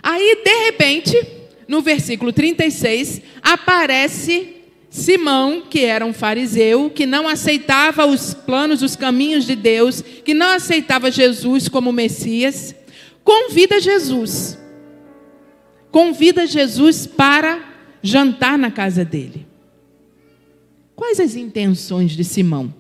Aí, 0.02 0.42
de 0.42 0.64
repente, 0.64 1.22
no 1.68 1.82
versículo 1.82 2.32
36, 2.32 3.20
aparece 3.42 4.53
Simão, 4.94 5.60
que 5.68 5.84
era 5.84 6.06
um 6.06 6.12
fariseu, 6.12 6.88
que 6.88 7.04
não 7.04 7.26
aceitava 7.26 8.06
os 8.06 8.32
planos, 8.32 8.80
os 8.80 8.94
caminhos 8.94 9.44
de 9.44 9.56
Deus, 9.56 10.00
que 10.00 10.32
não 10.32 10.50
aceitava 10.50 11.10
Jesus 11.10 11.68
como 11.68 11.92
Messias, 11.92 12.72
convida 13.24 13.80
Jesus. 13.80 14.56
Convida 15.90 16.46
Jesus 16.46 17.08
para 17.08 17.74
jantar 18.04 18.56
na 18.56 18.70
casa 18.70 19.04
dele. 19.04 19.44
Quais 20.94 21.18
as 21.18 21.34
intenções 21.34 22.12
de 22.12 22.22
Simão? 22.22 22.72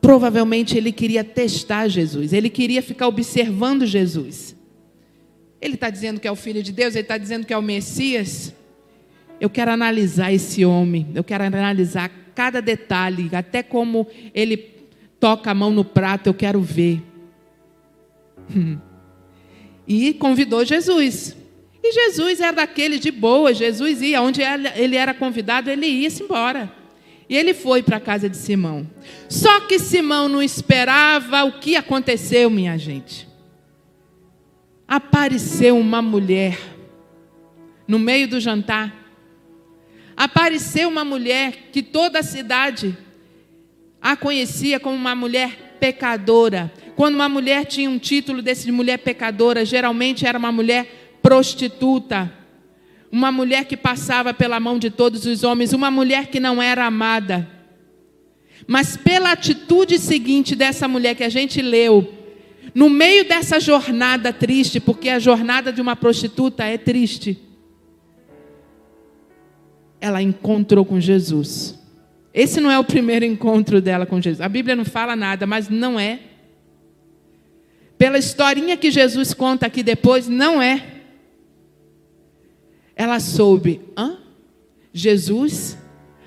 Provavelmente 0.00 0.74
ele 0.78 0.90
queria 0.90 1.22
testar 1.22 1.86
Jesus, 1.88 2.32
ele 2.32 2.48
queria 2.48 2.80
ficar 2.80 3.06
observando 3.06 3.84
Jesus. 3.84 4.56
Ele 5.60 5.74
está 5.74 5.90
dizendo 5.90 6.18
que 6.18 6.26
é 6.26 6.32
o 6.32 6.36
Filho 6.36 6.62
de 6.62 6.72
Deus, 6.72 6.94
ele 6.94 7.02
está 7.02 7.18
dizendo 7.18 7.44
que 7.44 7.52
é 7.52 7.58
o 7.58 7.62
Messias. 7.62 8.54
Eu 9.40 9.48
quero 9.48 9.70
analisar 9.70 10.32
esse 10.32 10.64
homem, 10.64 11.06
eu 11.14 11.22
quero 11.22 11.44
analisar 11.44 12.10
cada 12.34 12.60
detalhe, 12.60 13.30
até 13.32 13.62
como 13.62 14.06
ele 14.34 14.56
toca 15.18 15.50
a 15.50 15.54
mão 15.54 15.70
no 15.70 15.84
prato, 15.84 16.28
eu 16.28 16.34
quero 16.34 16.60
ver. 16.60 17.02
E 19.86 20.12
convidou 20.14 20.64
Jesus. 20.64 21.36
E 21.82 21.92
Jesus 21.92 22.40
era 22.40 22.52
daquele 22.52 22.98
de 22.98 23.10
boa, 23.10 23.54
Jesus 23.54 24.02
ia, 24.02 24.20
onde 24.20 24.42
ele 24.74 24.96
era 24.96 25.14
convidado, 25.14 25.70
ele 25.70 25.86
ia-se 25.86 26.22
embora. 26.22 26.72
E 27.28 27.36
ele 27.36 27.54
foi 27.54 27.82
para 27.82 27.98
a 27.98 28.00
casa 28.00 28.28
de 28.28 28.36
Simão. 28.36 28.88
Só 29.28 29.60
que 29.60 29.78
Simão 29.78 30.28
não 30.28 30.42
esperava 30.42 31.44
o 31.44 31.52
que 31.58 31.76
aconteceu, 31.76 32.50
minha 32.50 32.76
gente 32.76 33.28
apareceu 34.88 35.78
uma 35.78 36.00
mulher 36.00 36.58
no 37.86 37.98
meio 37.98 38.26
do 38.26 38.40
jantar. 38.40 38.97
Apareceu 40.18 40.88
uma 40.88 41.04
mulher 41.04 41.68
que 41.70 41.80
toda 41.80 42.18
a 42.18 42.24
cidade 42.24 42.98
a 44.02 44.16
conhecia 44.16 44.80
como 44.80 44.96
uma 44.96 45.14
mulher 45.14 45.76
pecadora. 45.78 46.72
Quando 46.96 47.14
uma 47.14 47.28
mulher 47.28 47.64
tinha 47.66 47.88
um 47.88 48.00
título 48.00 48.42
desse 48.42 48.64
de 48.64 48.72
mulher 48.72 48.98
pecadora, 48.98 49.64
geralmente 49.64 50.26
era 50.26 50.36
uma 50.36 50.50
mulher 50.50 51.20
prostituta, 51.22 52.32
uma 53.12 53.30
mulher 53.30 53.66
que 53.66 53.76
passava 53.76 54.34
pela 54.34 54.58
mão 54.58 54.76
de 54.76 54.90
todos 54.90 55.24
os 55.24 55.44
homens, 55.44 55.72
uma 55.72 55.88
mulher 55.88 56.26
que 56.26 56.40
não 56.40 56.60
era 56.60 56.84
amada. 56.84 57.48
Mas 58.66 58.96
pela 58.96 59.30
atitude 59.30 60.00
seguinte 60.00 60.56
dessa 60.56 60.88
mulher 60.88 61.14
que 61.14 61.22
a 61.22 61.28
gente 61.28 61.62
leu, 61.62 62.12
no 62.74 62.90
meio 62.90 63.24
dessa 63.24 63.60
jornada 63.60 64.32
triste, 64.32 64.80
porque 64.80 65.10
a 65.10 65.20
jornada 65.20 65.72
de 65.72 65.80
uma 65.80 65.94
prostituta 65.94 66.64
é 66.64 66.76
triste, 66.76 67.38
ela 70.00 70.22
encontrou 70.22 70.84
com 70.84 71.00
Jesus. 71.00 71.78
Esse 72.32 72.60
não 72.60 72.70
é 72.70 72.78
o 72.78 72.84
primeiro 72.84 73.24
encontro 73.24 73.80
dela 73.80 74.06
com 74.06 74.20
Jesus. 74.20 74.40
A 74.40 74.48
Bíblia 74.48 74.76
não 74.76 74.84
fala 74.84 75.16
nada, 75.16 75.46
mas 75.46 75.68
não 75.68 75.98
é. 75.98 76.20
Pela 77.96 78.18
historinha 78.18 78.76
que 78.76 78.90
Jesus 78.90 79.34
conta 79.34 79.66
aqui 79.66 79.82
depois, 79.82 80.28
não 80.28 80.62
é. 80.62 80.84
Ela 82.94 83.18
soube, 83.18 83.80
hã? 83.96 84.18
Jesus, 84.92 85.76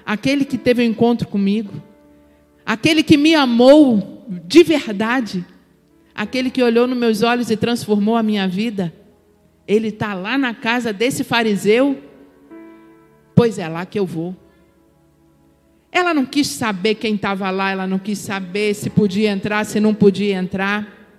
aquele 0.05 0.45
que 0.45 0.57
teve 0.57 0.81
o 0.81 0.85
um 0.85 0.89
encontro 0.89 1.27
comigo, 1.27 1.81
aquele 2.65 3.03
que 3.03 3.17
me 3.17 3.35
amou 3.35 4.25
de 4.45 4.63
verdade, 4.63 5.45
aquele 6.13 6.49
que 6.49 6.63
olhou 6.63 6.87
nos 6.87 6.97
meus 6.97 7.21
olhos 7.21 7.49
e 7.49 7.57
transformou 7.57 8.15
a 8.15 8.23
minha 8.23 8.47
vida, 8.47 8.93
ele 9.67 9.89
está 9.89 10.13
lá 10.13 10.37
na 10.37 10.53
casa 10.53 10.91
desse 10.91 11.23
fariseu? 11.23 11.97
Pois 13.41 13.57
é 13.57 13.67
lá 13.67 13.87
que 13.87 13.97
eu 13.97 14.05
vou. 14.05 14.35
Ela 15.91 16.13
não 16.13 16.27
quis 16.27 16.45
saber 16.45 16.93
quem 16.93 17.15
estava 17.15 17.49
lá, 17.49 17.71
ela 17.71 17.87
não 17.87 17.97
quis 17.97 18.19
saber 18.19 18.75
se 18.75 18.87
podia 18.87 19.31
entrar, 19.31 19.65
se 19.65 19.79
não 19.79 19.95
podia 19.95 20.35
entrar. 20.35 21.09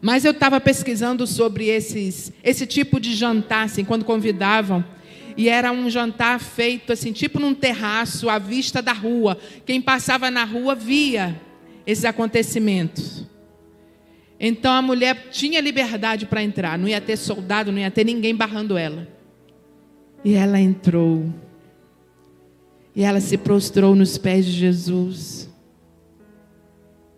Mas 0.00 0.24
eu 0.24 0.30
estava 0.30 0.58
pesquisando 0.58 1.26
sobre 1.26 1.66
esses, 1.66 2.32
esse 2.42 2.66
tipo 2.66 2.98
de 2.98 3.14
jantar, 3.14 3.66
assim, 3.66 3.84
quando 3.84 4.06
convidavam. 4.06 4.82
E 5.36 5.50
era 5.50 5.70
um 5.70 5.90
jantar 5.90 6.40
feito 6.40 6.94
assim, 6.94 7.12
tipo 7.12 7.38
num 7.38 7.52
terraço, 7.52 8.30
à 8.30 8.38
vista 8.38 8.80
da 8.80 8.94
rua. 8.94 9.36
Quem 9.66 9.82
passava 9.82 10.30
na 10.30 10.44
rua 10.44 10.74
via 10.74 11.38
esses 11.86 12.06
acontecimentos. 12.06 13.26
Então 14.40 14.72
a 14.72 14.80
mulher 14.80 15.28
tinha 15.30 15.60
liberdade 15.60 16.24
para 16.24 16.42
entrar, 16.42 16.78
não 16.78 16.88
ia 16.88 17.02
ter 17.02 17.18
soldado, 17.18 17.70
não 17.70 17.80
ia 17.80 17.90
ter 17.90 18.02
ninguém 18.02 18.34
barrando 18.34 18.78
ela. 18.78 19.20
E 20.24 20.34
ela 20.34 20.60
entrou. 20.60 21.24
E 22.94 23.02
ela 23.02 23.20
se 23.20 23.36
prostrou 23.36 23.94
nos 23.94 24.18
pés 24.18 24.44
de 24.44 24.52
Jesus. 24.52 25.50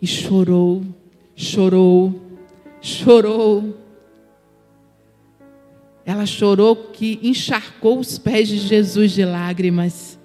E 0.01 0.07
chorou, 0.07 0.83
chorou, 1.35 2.21
chorou. 2.81 3.77
Ela 6.07 6.27
chorou 6.27 6.77
que 6.77 7.19
encharcou 7.23 7.99
os 7.99 8.19
pés 8.19 8.49
de 8.49 8.59
Jesus 8.59 9.13
de 9.13 9.25
lágrimas. 9.25 10.19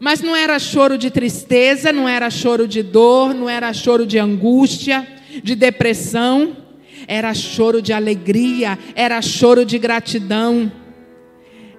Mas 0.00 0.20
não 0.20 0.34
era 0.34 0.58
choro 0.58 0.98
de 0.98 1.10
tristeza, 1.10 1.92
não 1.92 2.08
era 2.08 2.28
choro 2.28 2.66
de 2.66 2.82
dor, 2.82 3.32
não 3.32 3.48
era 3.48 3.72
choro 3.72 4.04
de 4.04 4.18
angústia, 4.18 5.06
de 5.44 5.54
depressão. 5.54 6.56
Era 7.06 7.32
choro 7.34 7.80
de 7.80 7.92
alegria, 7.92 8.78
era 8.94 9.20
choro 9.22 9.64
de 9.64 9.78
gratidão. 9.78 10.72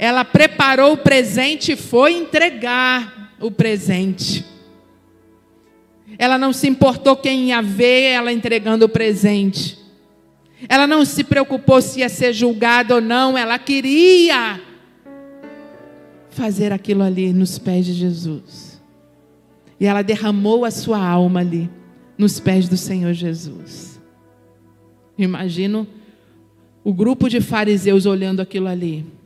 Ela 0.03 0.25
preparou 0.25 0.91
o 0.91 0.97
presente 0.97 1.71
e 1.71 1.75
foi 1.77 2.11
entregar 2.11 3.33
o 3.39 3.49
presente. 3.49 4.43
Ela 6.17 6.37
não 6.37 6.51
se 6.51 6.67
importou 6.67 7.15
quem 7.15 7.45
ia 7.45 7.61
ver 7.61 8.11
ela 8.11 8.33
entregando 8.33 8.83
o 8.83 8.89
presente. 8.89 9.79
Ela 10.67 10.85
não 10.85 11.05
se 11.05 11.23
preocupou 11.23 11.81
se 11.81 12.01
ia 12.01 12.09
ser 12.09 12.33
julgada 12.33 12.95
ou 12.95 12.99
não, 12.99 13.37
ela 13.37 13.57
queria 13.57 14.59
fazer 16.31 16.73
aquilo 16.73 17.01
ali 17.01 17.31
nos 17.31 17.57
pés 17.57 17.85
de 17.85 17.93
Jesus. 17.93 18.83
E 19.79 19.85
ela 19.85 20.01
derramou 20.01 20.65
a 20.65 20.71
sua 20.71 21.01
alma 21.01 21.39
ali, 21.39 21.71
nos 22.17 22.41
pés 22.41 22.67
do 22.67 22.75
Senhor 22.75 23.13
Jesus. 23.13 24.01
Imagino 25.17 25.87
o 26.83 26.93
grupo 26.93 27.29
de 27.29 27.39
fariseus 27.39 28.05
olhando 28.05 28.41
aquilo 28.41 28.67
ali. 28.67 29.22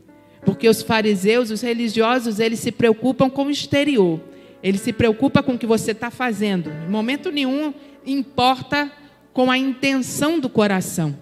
Porque 0.48 0.70
os 0.70 0.82
fariseus, 0.82 1.52
os 1.52 1.60
religiosos, 1.60 2.40
eles 2.40 2.62
se 2.62 2.72
preocupam 2.72 3.30
com 3.30 3.48
o 3.48 3.52
exterior. 3.52 4.18
Ele 4.64 4.78
se 4.78 4.94
preocupa 4.94 5.44
com 5.44 5.56
o 5.56 5.58
que 5.58 5.66
você 5.66 5.92
está 5.92 6.10
fazendo. 6.10 6.72
Em 6.72 6.90
momento 6.90 7.30
nenhum 7.30 7.74
importa 8.06 8.90
com 9.34 9.52
a 9.52 9.58
intenção 9.58 10.40
do 10.40 10.48
coração. 10.48 11.18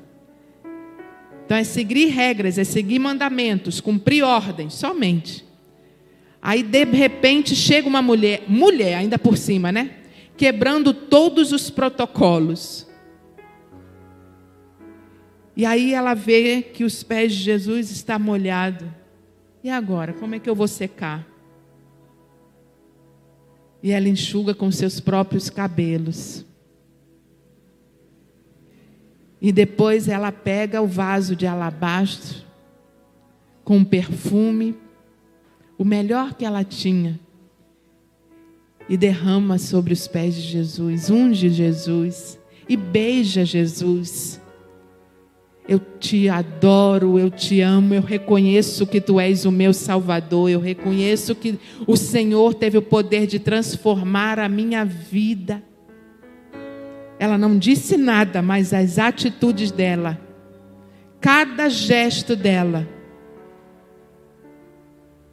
Então 1.44 1.58
é 1.58 1.64
seguir 1.64 2.06
regras, 2.10 2.60
é 2.60 2.64
seguir 2.64 3.00
mandamentos, 3.00 3.82
cumprir 3.82 4.24
ordens 4.24 4.76
somente. 4.76 5.44
Aí 6.40 6.62
de 6.62 6.86
repente 6.86 7.56
chega 7.56 7.90
uma 7.90 8.04
mulher, 8.04 8.44
mulher 8.48 8.94
ainda 8.94 9.18
por 9.18 9.38
cima, 9.38 9.72
né? 9.72 9.90
Quebrando 10.38 10.94
todos 10.94 11.52
os 11.52 11.72
protocolos. 11.72 12.88
E 15.58 15.66
aí 15.66 15.96
ela 15.96 16.14
vê 16.14 16.62
que 16.62 16.84
os 16.84 17.02
pés 17.02 17.34
de 17.34 17.42
Jesus 17.42 17.90
estão 17.90 18.20
molhados. 18.20 18.88
E 19.66 19.70
agora, 19.72 20.14
como 20.14 20.36
é 20.36 20.40
que 20.40 20.48
eu 20.48 20.54
vou 20.54 20.68
secar? 20.68 21.28
E 23.82 23.90
ela 23.90 24.08
enxuga 24.08 24.54
com 24.54 24.72
seus 24.72 25.00
próprios 25.00 25.50
cabelos. 25.50 26.46
E 29.42 29.52
depois 29.52 30.08
ela 30.08 30.32
pega 30.32 30.84
o 30.84 30.86
vaso 30.86 31.36
de 31.36 31.48
alabastro 31.48 32.46
com 33.64 33.84
perfume, 33.84 34.78
o 35.80 35.84
melhor 35.84 36.36
que 36.36 36.46
ela 36.46 36.64
tinha, 36.64 37.20
e 38.88 38.96
derrama 38.96 39.58
sobre 39.58 39.94
os 39.94 40.08
pés 40.08 40.36
de 40.36 40.42
Jesus, 40.42 41.10
unge 41.10 41.50
Jesus 41.50 42.38
e 42.70 42.78
beija 42.78 43.44
Jesus. 43.44 44.40
Eu 45.68 45.80
te 46.00 46.30
adoro, 46.30 47.18
eu 47.18 47.32
te 47.32 47.60
amo, 47.62 47.94
eu 47.94 48.02
reconheço 48.02 48.86
que 48.86 49.02
tu 49.02 49.20
és 49.20 49.46
o 49.46 49.52
meu 49.52 49.74
Salvador, 49.74 50.50
eu 50.50 50.60
reconheço 50.60 51.34
que 51.34 51.60
o 51.88 51.98
Senhor 51.98 52.54
teve 52.54 52.78
o 52.78 52.82
poder 52.82 53.26
de 53.26 53.40
transformar 53.40 54.38
a 54.38 54.48
minha 54.48 54.86
vida. 54.86 55.64
Ela 57.18 57.38
não 57.38 57.58
disse 57.58 57.98
nada, 57.98 58.42
mas 58.42 58.74
as 58.74 59.00
atitudes 59.00 59.72
dela, 59.72 60.20
cada 61.20 61.68
gesto 61.70 62.36
dela, 62.36 62.88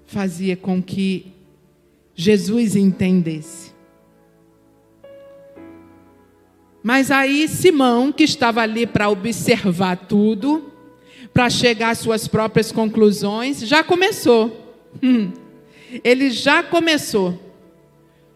fazia 0.06 0.56
com 0.56 0.82
que 0.82 1.32
Jesus 2.14 2.76
entendesse. 2.76 3.71
Mas 6.82 7.10
aí 7.10 7.46
Simão, 7.46 8.10
que 8.10 8.24
estava 8.24 8.60
ali 8.60 8.86
para 8.86 9.08
observar 9.08 9.96
tudo, 9.96 10.72
para 11.32 11.48
chegar 11.48 11.90
às 11.90 11.98
suas 11.98 12.26
próprias 12.26 12.72
conclusões, 12.72 13.60
já 13.60 13.84
começou. 13.84 14.76
Hum. 15.02 15.32
Ele 16.02 16.30
já 16.30 16.62
começou. 16.62 17.38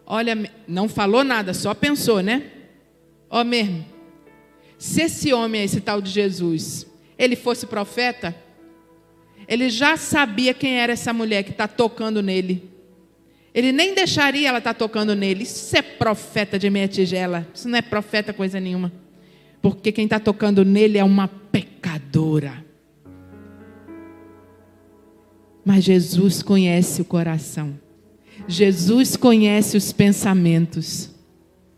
Olha, 0.06 0.50
não 0.68 0.88
falou 0.88 1.24
nada, 1.24 1.52
só 1.52 1.74
pensou, 1.74 2.20
né? 2.20 2.44
Ó 3.28 3.42
mesmo, 3.42 3.84
se 4.78 5.02
esse 5.02 5.32
homem, 5.32 5.64
esse 5.64 5.80
tal 5.80 6.00
de 6.00 6.10
Jesus, 6.10 6.86
ele 7.18 7.34
fosse 7.34 7.66
profeta, 7.66 8.34
ele 9.48 9.68
já 9.68 9.96
sabia 9.96 10.54
quem 10.54 10.78
era 10.78 10.92
essa 10.92 11.12
mulher 11.12 11.42
que 11.42 11.50
está 11.50 11.66
tocando 11.66 12.22
nele. 12.22 12.70
Ele 13.56 13.72
nem 13.72 13.94
deixaria 13.94 14.50
ela 14.50 14.58
estar 14.58 14.74
tá 14.74 14.78
tocando 14.78 15.14
nele. 15.16 15.44
Isso 15.44 15.74
é 15.74 15.80
profeta 15.80 16.58
de 16.58 16.68
meia 16.68 16.86
tigela. 16.86 17.48
Isso 17.54 17.66
não 17.66 17.78
é 17.78 17.80
profeta 17.80 18.34
coisa 18.34 18.60
nenhuma. 18.60 18.92
Porque 19.62 19.90
quem 19.90 20.04
está 20.04 20.20
tocando 20.20 20.62
nele 20.62 20.98
é 20.98 21.02
uma 21.02 21.26
pecadora. 21.26 22.62
Mas 25.64 25.84
Jesus 25.84 26.42
conhece 26.42 27.00
o 27.00 27.04
coração. 27.06 27.80
Jesus 28.46 29.16
conhece 29.16 29.74
os 29.74 29.90
pensamentos. 29.90 31.08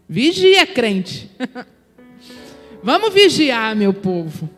Vigia, 0.08 0.66
crente. 0.66 1.30
Vamos 2.82 3.14
vigiar, 3.14 3.76
meu 3.76 3.94
povo. 3.94 4.50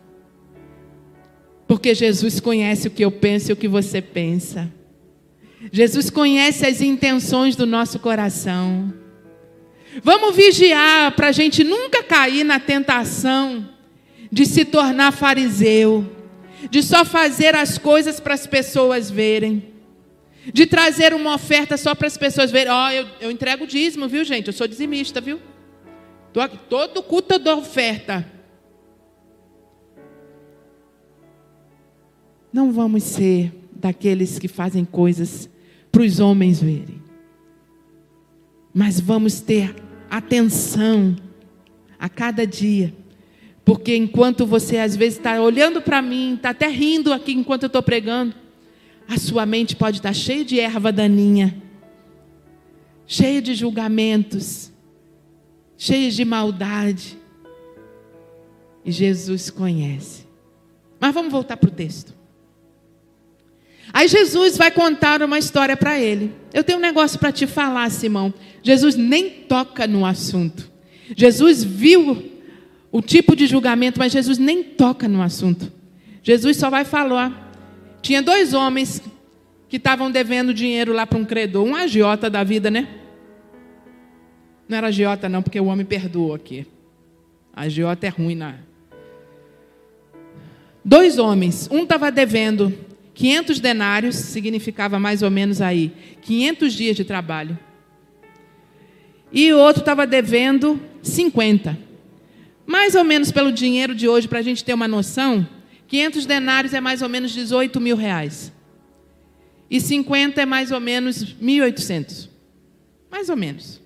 Porque 1.67 1.93
Jesus 1.93 2.39
conhece 2.39 2.87
o 2.87 2.91
que 2.91 3.05
eu 3.05 3.11
penso 3.11 3.51
e 3.51 3.53
o 3.53 3.55
que 3.55 3.67
você 3.67 4.01
pensa. 4.01 4.80
Jesus 5.71 6.09
conhece 6.09 6.65
as 6.65 6.81
intenções 6.81 7.55
do 7.55 7.65
nosso 7.65 7.99
coração. 7.99 8.93
Vamos 10.01 10.35
vigiar 10.35 11.11
para 11.15 11.27
a 11.27 11.31
gente 11.31 11.63
nunca 11.63 12.01
cair 12.01 12.43
na 12.43 12.59
tentação 12.59 13.69
de 14.31 14.45
se 14.45 14.63
tornar 14.63 15.11
fariseu, 15.11 16.09
de 16.69 16.81
só 16.81 17.03
fazer 17.03 17.55
as 17.55 17.77
coisas 17.77 18.19
para 18.19 18.33
as 18.33 18.47
pessoas 18.47 19.11
verem 19.11 19.71
de 20.45 20.65
trazer 20.65 21.13
uma 21.13 21.35
oferta 21.35 21.77
só 21.77 21.93
para 21.93 22.07
as 22.07 22.17
pessoas 22.17 22.51
verem. 22.51 22.71
Ó, 22.71 22.87
oh, 22.87 22.91
eu, 22.91 23.07
eu 23.19 23.31
entrego 23.31 23.67
dízimo, 23.67 24.07
viu, 24.07 24.23
gente? 24.23 24.47
Eu 24.47 24.53
sou 24.53 24.67
dizimista, 24.67 25.21
viu? 25.21 25.39
Todo 26.69 27.03
culto 27.03 27.35
eu 27.35 27.39
dou 27.39 27.59
oferta. 27.59 28.25
Não 32.51 32.71
vamos 32.71 33.03
ser 33.03 33.53
daqueles 33.81 34.39
que 34.39 34.47
fazem 34.47 34.85
coisas 34.85 35.49
para 35.91 36.03
os 36.03 36.19
homens 36.19 36.61
verem. 36.61 37.01
Mas 38.73 38.99
vamos 38.99 39.41
ter 39.41 39.75
atenção 40.09 41.15
a 41.99 42.07
cada 42.07 42.45
dia. 42.47 42.93
Porque 43.65 43.95
enquanto 43.95 44.45
você 44.45 44.77
às 44.77 44.95
vezes 44.95 45.17
está 45.17 45.41
olhando 45.41 45.81
para 45.81 46.01
mim, 46.01 46.35
está 46.35 46.51
até 46.51 46.67
rindo 46.67 47.11
aqui 47.11 47.33
enquanto 47.33 47.63
eu 47.63 47.67
estou 47.67 47.83
pregando, 47.83 48.33
a 49.07 49.17
sua 49.17 49.45
mente 49.45 49.75
pode 49.75 49.97
estar 49.97 50.13
cheia 50.13 50.45
de 50.45 50.59
erva 50.59 50.91
daninha, 50.91 51.61
cheia 53.05 53.41
de 53.41 53.53
julgamentos, 53.53 54.71
cheia 55.77 56.09
de 56.09 56.23
maldade. 56.23 57.17
E 58.83 58.91
Jesus 58.91 59.49
conhece. 59.49 60.25
Mas 60.99 61.13
vamos 61.13 61.31
voltar 61.31 61.57
para 61.57 61.69
o 61.69 61.73
texto. 61.73 62.20
Aí 63.93 64.07
Jesus 64.07 64.57
vai 64.57 64.71
contar 64.71 65.21
uma 65.21 65.37
história 65.37 65.75
para 65.75 65.99
ele. 65.99 66.33
Eu 66.53 66.63
tenho 66.63 66.77
um 66.77 66.81
negócio 66.81 67.19
para 67.19 67.31
te 67.31 67.45
falar, 67.45 67.89
Simão. 67.89 68.33
Jesus 68.63 68.95
nem 68.95 69.29
toca 69.29 69.85
no 69.87 70.05
assunto. 70.05 70.69
Jesus 71.15 71.63
viu 71.63 72.31
o 72.91 73.01
tipo 73.01 73.35
de 73.35 73.47
julgamento, 73.47 73.99
mas 73.99 74.11
Jesus 74.11 74.37
nem 74.37 74.63
toca 74.63 75.07
no 75.07 75.21
assunto. 75.21 75.71
Jesus 76.23 76.57
só 76.57 76.69
vai 76.69 76.85
falar 76.85 77.51
tinha 78.01 78.21
dois 78.21 78.53
homens 78.53 79.01
que 79.69 79.77
estavam 79.77 80.11
devendo 80.11 80.53
dinheiro 80.53 80.91
lá 80.91 81.05
para 81.05 81.17
um 81.17 81.25
credor, 81.25 81.63
um 81.63 81.75
agiota 81.75 82.29
da 82.29 82.43
vida, 82.43 82.71
né? 82.71 82.87
Não 84.67 84.77
era 84.77 84.87
agiota, 84.87 85.29
não, 85.29 85.41
porque 85.41 85.59
o 85.59 85.65
homem 85.65 85.85
perdoa 85.85 86.35
aqui. 86.35 86.65
A 87.53 87.63
agiota 87.63 88.07
é 88.07 88.09
ruim 88.09 88.35
na. 88.35 88.55
Dois 90.83 91.19
homens, 91.19 91.69
um 91.71 91.83
estava 91.83 92.11
devendo 92.11 92.73
500 93.21 93.59
denários, 93.59 94.15
significava 94.15 94.97
mais 94.97 95.21
ou 95.21 95.29
menos 95.29 95.61
aí 95.61 95.93
500 96.23 96.73
dias 96.73 96.95
de 96.95 97.03
trabalho. 97.03 97.57
E 99.31 99.53
o 99.53 99.59
outro 99.59 99.81
estava 99.83 100.07
devendo 100.07 100.81
50. 101.03 101.77
Mais 102.65 102.95
ou 102.95 103.03
menos 103.03 103.31
pelo 103.31 103.51
dinheiro 103.51 103.93
de 103.93 104.07
hoje, 104.07 104.27
para 104.27 104.39
a 104.39 104.41
gente 104.41 104.63
ter 104.63 104.73
uma 104.73 104.87
noção, 104.87 105.47
500 105.87 106.25
denários 106.25 106.73
é 106.73 106.81
mais 106.81 107.03
ou 107.03 107.09
menos 107.09 107.31
18 107.31 107.79
mil 107.79 107.95
reais. 107.95 108.51
E 109.69 109.79
50 109.79 110.41
é 110.41 110.45
mais 110.47 110.71
ou 110.71 110.79
menos 110.79 111.35
1.800. 111.35 112.27
Mais 113.11 113.29
ou 113.29 113.37
menos. 113.37 113.79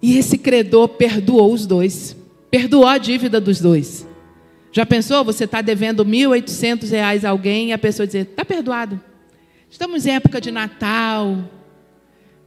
E 0.00 0.16
esse 0.16 0.38
credor 0.38 0.88
perdoou 0.88 1.52
os 1.52 1.66
dois. 1.66 2.16
Perdoou 2.50 2.86
a 2.86 2.96
dívida 2.96 3.38
dos 3.38 3.60
dois. 3.60 4.13
Já 4.74 4.84
pensou? 4.84 5.22
Você 5.22 5.44
está 5.44 5.62
devendo 5.62 6.04
1.800 6.04 6.90
reais 6.90 7.24
a 7.24 7.30
alguém 7.30 7.68
e 7.68 7.72
a 7.72 7.78
pessoa 7.78 8.04
dizer, 8.04 8.26
está 8.28 8.44
perdoado. 8.44 9.00
Estamos 9.70 10.04
em 10.04 10.10
época 10.10 10.40
de 10.40 10.50
Natal. 10.50 11.48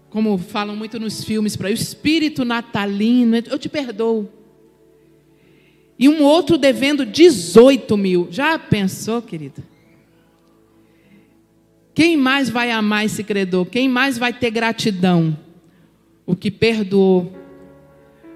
Como 0.10 0.38
falam 0.38 0.76
muito 0.76 1.00
nos 1.00 1.24
filmes, 1.24 1.56
para 1.56 1.70
o 1.70 1.72
espírito 1.72 2.44
natalino, 2.44 3.38
eu 3.38 3.58
te 3.58 3.70
perdoo. 3.70 4.30
E 5.98 6.10
um 6.10 6.22
outro 6.22 6.58
devendo 6.58 7.06
18 7.06 7.96
mil. 7.96 8.28
Já 8.30 8.60
pensou, 8.60 9.22
querida? 9.22 9.64
Quem 11.96 12.18
mais 12.18 12.50
vai 12.50 12.72
amar 12.72 13.06
esse 13.06 13.24
credor? 13.24 13.68
Quem 13.68 13.88
mais 13.88 14.18
vai 14.18 14.34
ter 14.34 14.52
gratidão? 14.52 15.40
O 16.26 16.36
que 16.36 16.52
perdoou 16.52 17.32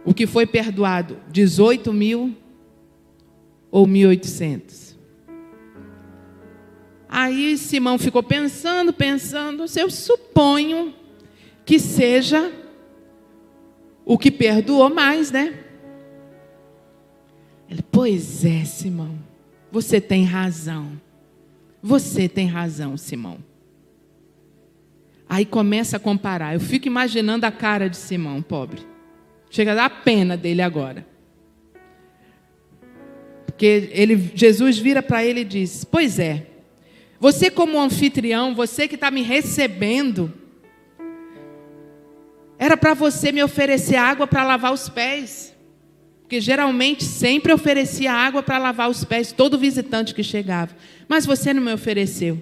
o 0.05 0.13
que 0.13 0.25
foi 0.25 0.45
perdoado? 0.45 1.17
18 1.29 1.91
mil 1.91 2.37
ou 3.71 3.87
1.800? 3.87 4.95
Aí 7.07 7.57
Simão 7.57 7.97
ficou 7.97 8.21
pensando, 8.21 8.93
pensando. 8.93 9.65
Eu 9.75 9.89
suponho 9.89 10.93
que 11.65 11.79
seja 11.79 12.51
o 14.05 14.17
que 14.17 14.31
perdoou 14.31 14.89
mais, 14.89 15.31
né? 15.31 15.59
Ele, 17.69 17.81
pois 17.91 18.43
é, 18.45 18.63
Simão, 18.65 19.17
você 19.71 19.99
tem 19.99 20.23
razão. 20.23 20.99
Você 21.81 22.29
tem 22.29 22.47
razão, 22.47 22.95
Simão. 22.97 23.37
Aí 25.27 25.45
começa 25.45 25.97
a 25.97 25.99
comparar. 25.99 26.53
Eu 26.53 26.59
fico 26.59 26.87
imaginando 26.87 27.45
a 27.45 27.51
cara 27.51 27.89
de 27.89 27.97
Simão, 27.97 28.41
pobre. 28.41 28.81
Chega 29.49 29.71
a 29.71 29.75
dar 29.75 30.03
pena 30.03 30.35
dele 30.37 30.61
agora. 30.61 31.05
Porque 33.61 33.91
ele, 33.91 34.31
Jesus 34.33 34.79
vira 34.79 35.03
para 35.03 35.23
ele 35.23 35.41
e 35.41 35.45
diz: 35.45 35.83
Pois 35.85 36.17
é, 36.17 36.47
você, 37.19 37.51
como 37.51 37.79
anfitrião, 37.79 38.55
você 38.55 38.87
que 38.87 38.95
está 38.95 39.11
me 39.11 39.21
recebendo, 39.21 40.33
era 42.57 42.75
para 42.75 42.95
você 42.95 43.31
me 43.31 43.43
oferecer 43.43 43.97
água 43.97 44.25
para 44.25 44.43
lavar 44.43 44.73
os 44.73 44.89
pés. 44.89 45.55
Porque 46.23 46.41
geralmente 46.41 47.03
sempre 47.03 47.53
oferecia 47.53 48.11
água 48.11 48.41
para 48.41 48.57
lavar 48.57 48.89
os 48.89 49.03
pés, 49.03 49.31
todo 49.31 49.59
visitante 49.59 50.15
que 50.15 50.23
chegava. 50.23 50.75
Mas 51.07 51.27
você 51.27 51.53
não 51.53 51.61
me 51.61 51.71
ofereceu. 51.71 52.41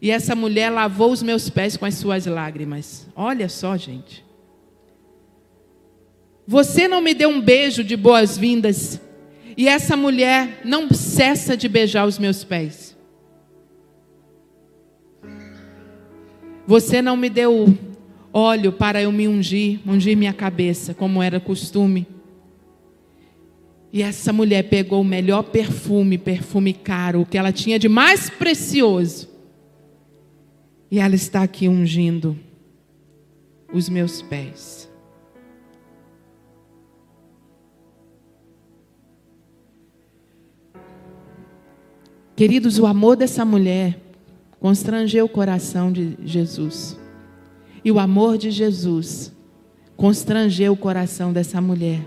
E 0.00 0.10
essa 0.10 0.34
mulher 0.34 0.70
lavou 0.70 1.12
os 1.12 1.22
meus 1.22 1.50
pés 1.50 1.76
com 1.76 1.84
as 1.84 1.96
suas 1.96 2.24
lágrimas. 2.24 3.06
Olha 3.14 3.50
só, 3.50 3.76
gente. 3.76 4.24
Você 6.46 6.88
não 6.88 7.02
me 7.02 7.12
deu 7.12 7.28
um 7.28 7.38
beijo 7.38 7.84
de 7.84 7.98
boas-vindas. 7.98 9.04
E 9.56 9.68
essa 9.68 9.96
mulher 9.96 10.60
não 10.64 10.90
cessa 10.92 11.56
de 11.56 11.68
beijar 11.68 12.06
os 12.06 12.18
meus 12.18 12.44
pés. 12.44 12.96
Você 16.66 17.00
não 17.00 17.16
me 17.16 17.30
deu 17.30 17.76
óleo 18.32 18.72
para 18.72 19.00
eu 19.00 19.10
me 19.10 19.26
ungir, 19.26 19.80
ungir 19.86 20.16
minha 20.16 20.32
cabeça, 20.32 20.92
como 20.92 21.22
era 21.22 21.40
costume. 21.40 22.06
E 23.92 24.02
essa 24.02 24.30
mulher 24.32 24.64
pegou 24.64 25.00
o 25.00 25.04
melhor 25.04 25.44
perfume, 25.44 26.18
perfume 26.18 26.74
caro, 26.74 27.22
o 27.22 27.26
que 27.26 27.38
ela 27.38 27.52
tinha 27.52 27.78
de 27.78 27.88
mais 27.88 28.28
precioso. 28.28 29.28
E 30.90 30.98
ela 30.98 31.14
está 31.14 31.42
aqui 31.42 31.66
ungindo 31.66 32.38
os 33.72 33.88
meus 33.88 34.20
pés. 34.20 34.85
Queridos, 42.36 42.78
o 42.78 42.84
amor 42.84 43.16
dessa 43.16 43.46
mulher 43.46 43.98
constrangeu 44.60 45.24
o 45.24 45.28
coração 45.28 45.90
de 45.90 46.18
Jesus. 46.22 47.00
E 47.82 47.90
o 47.90 47.98
amor 47.98 48.36
de 48.36 48.50
Jesus 48.50 49.32
constrangeu 49.96 50.74
o 50.74 50.76
coração 50.76 51.32
dessa 51.32 51.62
mulher, 51.62 52.06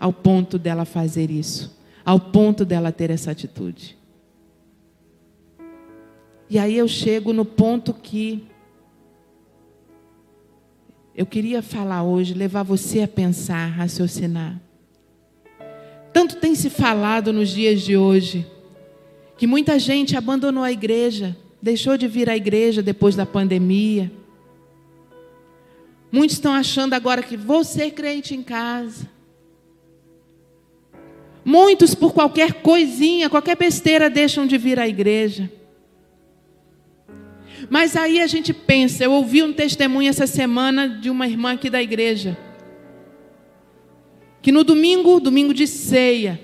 ao 0.00 0.12
ponto 0.12 0.58
dela 0.58 0.84
fazer 0.84 1.30
isso, 1.30 1.78
ao 2.04 2.18
ponto 2.18 2.64
dela 2.64 2.90
ter 2.90 3.08
essa 3.10 3.30
atitude. 3.30 3.96
E 6.50 6.58
aí 6.58 6.76
eu 6.76 6.88
chego 6.88 7.32
no 7.32 7.44
ponto 7.44 7.94
que 7.94 8.44
eu 11.14 11.24
queria 11.24 11.62
falar 11.62 12.02
hoje, 12.02 12.34
levar 12.34 12.64
você 12.64 13.02
a 13.02 13.08
pensar, 13.08 13.66
raciocinar. 13.66 14.60
Tanto 16.12 16.36
tem 16.36 16.56
se 16.56 16.68
falado 16.68 17.32
nos 17.32 17.50
dias 17.50 17.80
de 17.82 17.96
hoje 17.96 18.44
que 19.42 19.46
muita 19.48 19.76
gente 19.76 20.16
abandonou 20.16 20.62
a 20.62 20.70
igreja, 20.70 21.36
deixou 21.60 21.96
de 21.96 22.06
vir 22.06 22.30
à 22.30 22.36
igreja 22.36 22.80
depois 22.80 23.16
da 23.16 23.26
pandemia. 23.26 24.08
Muitos 26.12 26.36
estão 26.36 26.52
achando 26.52 26.94
agora 26.94 27.24
que 27.24 27.36
vou 27.36 27.64
ser 27.64 27.90
crente 27.90 28.36
em 28.36 28.42
casa. 28.44 29.10
Muitos, 31.44 31.92
por 31.92 32.12
qualquer 32.14 32.62
coisinha, 32.62 33.28
qualquer 33.28 33.56
besteira, 33.56 34.08
deixam 34.08 34.46
de 34.46 34.56
vir 34.56 34.78
à 34.78 34.86
igreja. 34.86 35.50
Mas 37.68 37.96
aí 37.96 38.20
a 38.20 38.28
gente 38.28 38.52
pensa, 38.52 39.02
eu 39.02 39.10
ouvi 39.10 39.42
um 39.42 39.52
testemunho 39.52 40.08
essa 40.08 40.28
semana 40.28 40.88
de 40.88 41.10
uma 41.10 41.26
irmã 41.26 41.54
aqui 41.54 41.68
da 41.68 41.82
igreja. 41.82 42.38
Que 44.40 44.52
no 44.52 44.62
domingo, 44.62 45.18
domingo 45.18 45.52
de 45.52 45.66
ceia, 45.66 46.40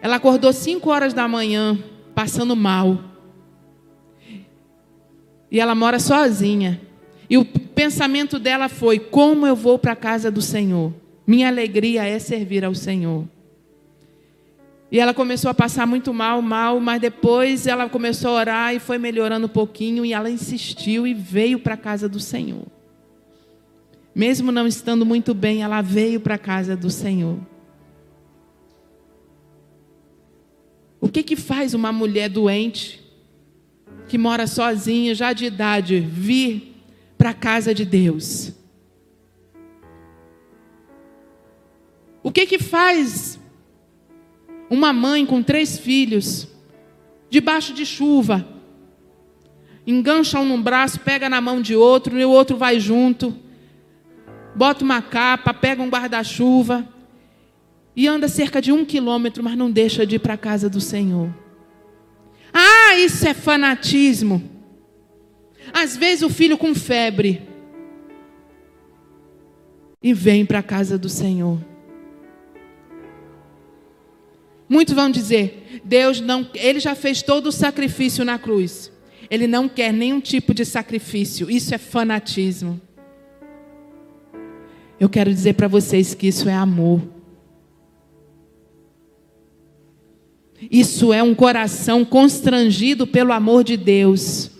ela 0.00 0.16
acordou 0.16 0.52
5 0.52 0.88
horas 0.90 1.12
da 1.12 1.26
manhã, 1.26 1.78
passando 2.14 2.54
mal. 2.54 2.98
E 5.50 5.60
ela 5.60 5.74
mora 5.74 5.98
sozinha. 5.98 6.80
E 7.28 7.36
o 7.36 7.44
pensamento 7.44 8.38
dela 8.38 8.68
foi: 8.68 8.98
como 8.98 9.46
eu 9.46 9.56
vou 9.56 9.78
para 9.78 9.92
a 9.92 9.96
casa 9.96 10.30
do 10.30 10.42
Senhor? 10.42 10.92
Minha 11.26 11.48
alegria 11.48 12.04
é 12.04 12.18
servir 12.18 12.64
ao 12.64 12.74
Senhor. 12.74 13.24
E 14.90 14.98
ela 14.98 15.12
começou 15.12 15.50
a 15.50 15.54
passar 15.54 15.86
muito 15.86 16.14
mal, 16.14 16.40
mal, 16.40 16.80
mas 16.80 17.00
depois 17.00 17.66
ela 17.66 17.88
começou 17.90 18.30
a 18.30 18.40
orar 18.40 18.74
e 18.74 18.78
foi 18.78 18.96
melhorando 18.96 19.44
um 19.44 19.50
pouquinho 19.50 20.04
e 20.04 20.14
ela 20.14 20.30
insistiu 20.30 21.06
e 21.06 21.12
veio 21.12 21.58
para 21.58 21.74
a 21.74 21.76
casa 21.76 22.08
do 22.08 22.18
Senhor. 22.18 22.66
Mesmo 24.14 24.50
não 24.50 24.66
estando 24.66 25.04
muito 25.04 25.34
bem, 25.34 25.62
ela 25.62 25.82
veio 25.82 26.20
para 26.20 26.36
a 26.36 26.38
casa 26.38 26.74
do 26.74 26.88
Senhor. 26.88 27.38
O 31.00 31.08
que 31.08 31.22
que 31.22 31.36
faz 31.36 31.74
uma 31.74 31.92
mulher 31.92 32.28
doente 32.28 33.00
que 34.08 34.18
mora 34.18 34.46
sozinha, 34.46 35.14
já 35.14 35.32
de 35.32 35.44
idade, 35.44 36.00
vir 36.00 36.74
para 37.16 37.30
a 37.30 37.34
casa 37.34 37.74
de 37.74 37.84
Deus? 37.84 38.52
O 42.22 42.32
que 42.32 42.46
que 42.46 42.58
faz 42.58 43.38
uma 44.68 44.92
mãe 44.92 45.24
com 45.24 45.42
três 45.42 45.78
filhos, 45.78 46.48
debaixo 47.30 47.72
de 47.72 47.86
chuva, 47.86 48.46
engancha 49.86 50.38
um 50.38 50.44
num 50.44 50.60
braço, 50.60 51.00
pega 51.00 51.28
na 51.28 51.40
mão 51.40 51.62
de 51.62 51.74
outro, 51.74 52.18
e 52.18 52.24
o 52.24 52.30
outro 52.30 52.56
vai 52.56 52.78
junto, 52.78 53.34
bota 54.54 54.84
uma 54.84 55.00
capa, 55.00 55.54
pega 55.54 55.82
um 55.82 55.88
guarda-chuva, 55.88 56.86
e 57.94 58.06
anda 58.06 58.28
cerca 58.28 58.60
de 58.60 58.70
um 58.72 58.84
quilômetro, 58.84 59.42
mas 59.42 59.56
não 59.56 59.70
deixa 59.70 60.06
de 60.06 60.16
ir 60.16 60.18
para 60.18 60.34
a 60.34 60.38
casa 60.38 60.68
do 60.68 60.80
Senhor. 60.80 61.34
Ah, 62.52 62.96
isso 62.96 63.26
é 63.26 63.34
fanatismo. 63.34 64.42
Às 65.72 65.96
vezes 65.96 66.22
o 66.22 66.30
filho 66.30 66.56
com 66.56 66.74
febre 66.74 67.42
e 70.02 70.14
vem 70.14 70.46
para 70.46 70.60
a 70.60 70.62
casa 70.62 70.96
do 70.96 71.08
Senhor. 71.08 71.58
Muitos 74.68 74.94
vão 74.94 75.10
dizer: 75.10 75.80
Deus 75.84 76.20
não, 76.20 76.48
ele 76.54 76.80
já 76.80 76.94
fez 76.94 77.22
todo 77.22 77.46
o 77.46 77.52
sacrifício 77.52 78.24
na 78.24 78.38
cruz. 78.38 78.92
Ele 79.30 79.46
não 79.46 79.68
quer 79.68 79.92
nenhum 79.92 80.20
tipo 80.20 80.54
de 80.54 80.64
sacrifício. 80.64 81.50
Isso 81.50 81.74
é 81.74 81.78
fanatismo. 81.78 82.80
Eu 84.98 85.08
quero 85.08 85.32
dizer 85.32 85.54
para 85.54 85.68
vocês 85.68 86.14
que 86.14 86.26
isso 86.26 86.48
é 86.48 86.54
amor. 86.54 87.02
Isso 90.70 91.12
é 91.12 91.22
um 91.22 91.34
coração 91.34 92.04
constrangido 92.04 93.06
pelo 93.06 93.32
amor 93.32 93.62
de 93.62 93.76
Deus. 93.76 94.50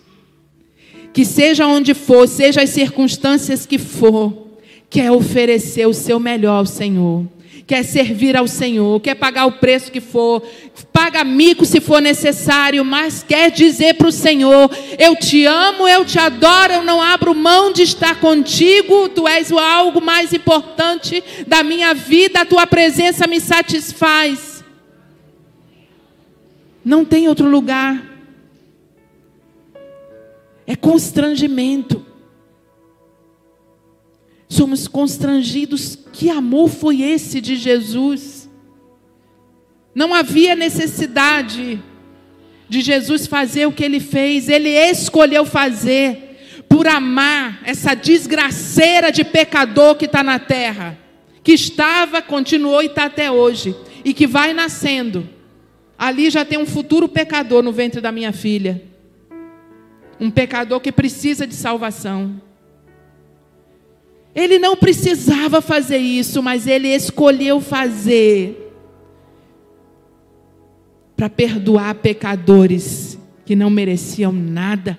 Que 1.13 1.25
seja 1.25 1.67
onde 1.67 1.95
for, 1.95 2.29
seja 2.29 2.63
as 2.63 2.71
circunstâncias 2.71 3.67
que 3.67 3.79
for, 3.79 4.49
quer 4.89 5.11
oferecer 5.11 5.87
o 5.87 5.95
seu 5.95 6.21
melhor 6.21 6.59
ao 6.59 6.67
Senhor 6.67 7.27
quer 7.69 7.85
servir 7.85 8.35
ao 8.35 8.49
Senhor, 8.49 8.99
quer 8.99 9.15
pagar 9.15 9.45
o 9.45 9.53
preço 9.53 9.93
que 9.93 10.01
for, 10.01 10.43
paga 10.91 11.23
mico 11.23 11.67
se 11.67 11.83
for 11.83 12.01
necessário, 12.01 12.83
mas 12.83 13.23
quer 13.23 13.51
dizer 13.51 13.95
para 13.95 14.09
o 14.09 14.13
Senhor: 14.13 14.71
Eu 14.99 15.15
te 15.15 15.45
amo, 15.45 15.87
eu 15.87 16.03
te 16.03 16.19
adoro, 16.19 16.73
eu 16.73 16.83
não 16.83 17.01
abro 17.03 17.35
mão 17.35 17.71
de 17.71 17.83
estar 17.83 18.19
contigo, 18.21 19.11
tu 19.11 19.29
és 19.29 19.51
o 19.51 19.59
algo 19.59 20.01
mais 20.01 20.33
importante 20.33 21.23
da 21.47 21.63
minha 21.63 21.93
vida, 21.93 22.41
a 22.41 22.47
tua 22.47 22.67
presença 22.67 23.27
me 23.27 23.39
satisfaz. 23.39 24.48
Não 26.89 27.05
tem 27.05 27.29
outro 27.29 27.49
lugar. 27.49 28.03
É 30.67 30.75
constrangimento 30.75 32.09
somos 34.49 34.89
constrangidos. 34.89 35.97
Que 36.13 36.31
amor 36.31 36.69
foi 36.69 37.03
esse 37.03 37.41
de 37.41 37.55
Jesus? 37.55 38.49
Não 39.95 40.15
havia 40.15 40.57
necessidade 40.57 41.83
de 42.69 42.81
Jesus 42.81 43.27
fazer 43.27 43.67
o 43.67 43.73
que 43.73 43.85
ele 43.85 44.01
fez, 44.01 44.49
ele 44.49 44.71
escolheu 44.71 45.45
fazer 45.45 46.65
por 46.69 46.87
amar 46.87 47.61
essa 47.65 47.95
desgraceira 47.95 49.11
de 49.11 49.25
pecador 49.25 49.95
que 49.95 50.05
está 50.05 50.23
na 50.23 50.39
terra, 50.39 50.99
que 51.43 51.53
estava, 51.53 52.21
continuou 52.21 52.83
e 52.83 52.87
está 52.87 53.05
até 53.05 53.31
hoje, 53.31 53.75
e 54.05 54.13
que 54.13 54.27
vai 54.27 54.53
nascendo. 54.53 55.29
Ali 55.99 56.31
já 56.31 56.45
tem 56.45 56.57
um 56.57 56.67
futuro 56.67 57.09
pecador 57.09 57.61
no 57.61 57.73
ventre 57.73 58.01
da 58.01 58.13
minha 58.13 58.33
filha. 58.33 58.81
Um 60.21 60.31
pecador 60.31 60.81
que 60.81 60.93
precisa 60.93 61.45
de 61.45 61.55
salvação. 61.55 62.41
Ele 64.33 64.59
não 64.61 64.77
precisava 64.77 65.61
fazer 65.61 65.99
isso, 65.99 66.41
mas 66.41 66.69
ele 66.69 66.87
escolheu 66.87 67.61
fazer 67.61 68.73
para 71.17 71.29
perdoar 71.29 71.97
pecadores 71.97 73.19
que 73.45 73.57
não 73.57 73.69
mereciam 73.69 74.31
nada, 74.31 74.97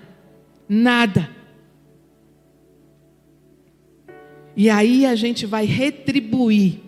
nada. 0.68 1.30
E 4.58 4.70
aí 4.70 5.06
a 5.06 5.16
gente 5.16 5.46
vai 5.46 5.64
retribuir 5.64 6.82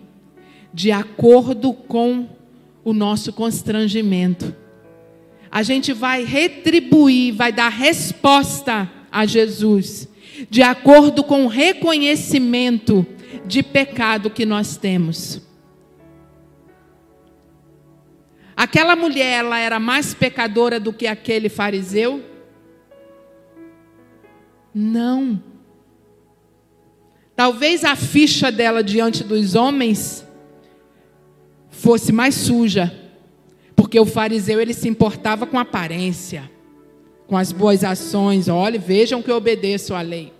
de 0.74 0.92
acordo 0.92 1.72
com 1.72 2.28
o 2.84 2.92
nosso 2.92 3.32
constrangimento. 3.32 4.54
A 5.50 5.62
gente 5.62 5.92
vai 5.92 6.24
retribuir, 6.24 7.34
vai 7.34 7.52
dar 7.52 7.68
resposta 7.68 8.90
a 9.10 9.26
Jesus 9.26 10.08
de 10.50 10.62
acordo 10.62 11.22
com 11.22 11.44
o 11.44 11.48
reconhecimento 11.48 13.06
de 13.46 13.62
pecado 13.62 14.30
que 14.30 14.46
nós 14.46 14.76
temos. 14.76 15.40
Aquela 18.56 18.94
mulher, 18.94 19.40
ela 19.40 19.58
era 19.58 19.80
mais 19.80 20.14
pecadora 20.14 20.78
do 20.78 20.92
que 20.92 21.06
aquele 21.06 21.48
fariseu? 21.48 22.22
Não. 24.74 25.42
Talvez 27.34 27.84
a 27.84 27.96
ficha 27.96 28.52
dela 28.52 28.82
diante 28.82 29.24
dos 29.24 29.54
homens 29.54 30.21
fosse 31.72 32.12
mais 32.12 32.36
suja, 32.36 32.94
porque 33.74 33.98
o 33.98 34.06
fariseu 34.06 34.60
ele 34.60 34.72
se 34.72 34.88
importava 34.88 35.44
com 35.46 35.58
aparência 35.58 36.52
com 37.32 37.38
as 37.38 37.50
boas 37.50 37.82
ações. 37.82 38.46
Olhe, 38.46 38.76
vejam 38.76 39.22
que 39.22 39.30
eu 39.30 39.36
obedeço 39.36 39.94
à 39.94 40.02
lei. 40.02 40.30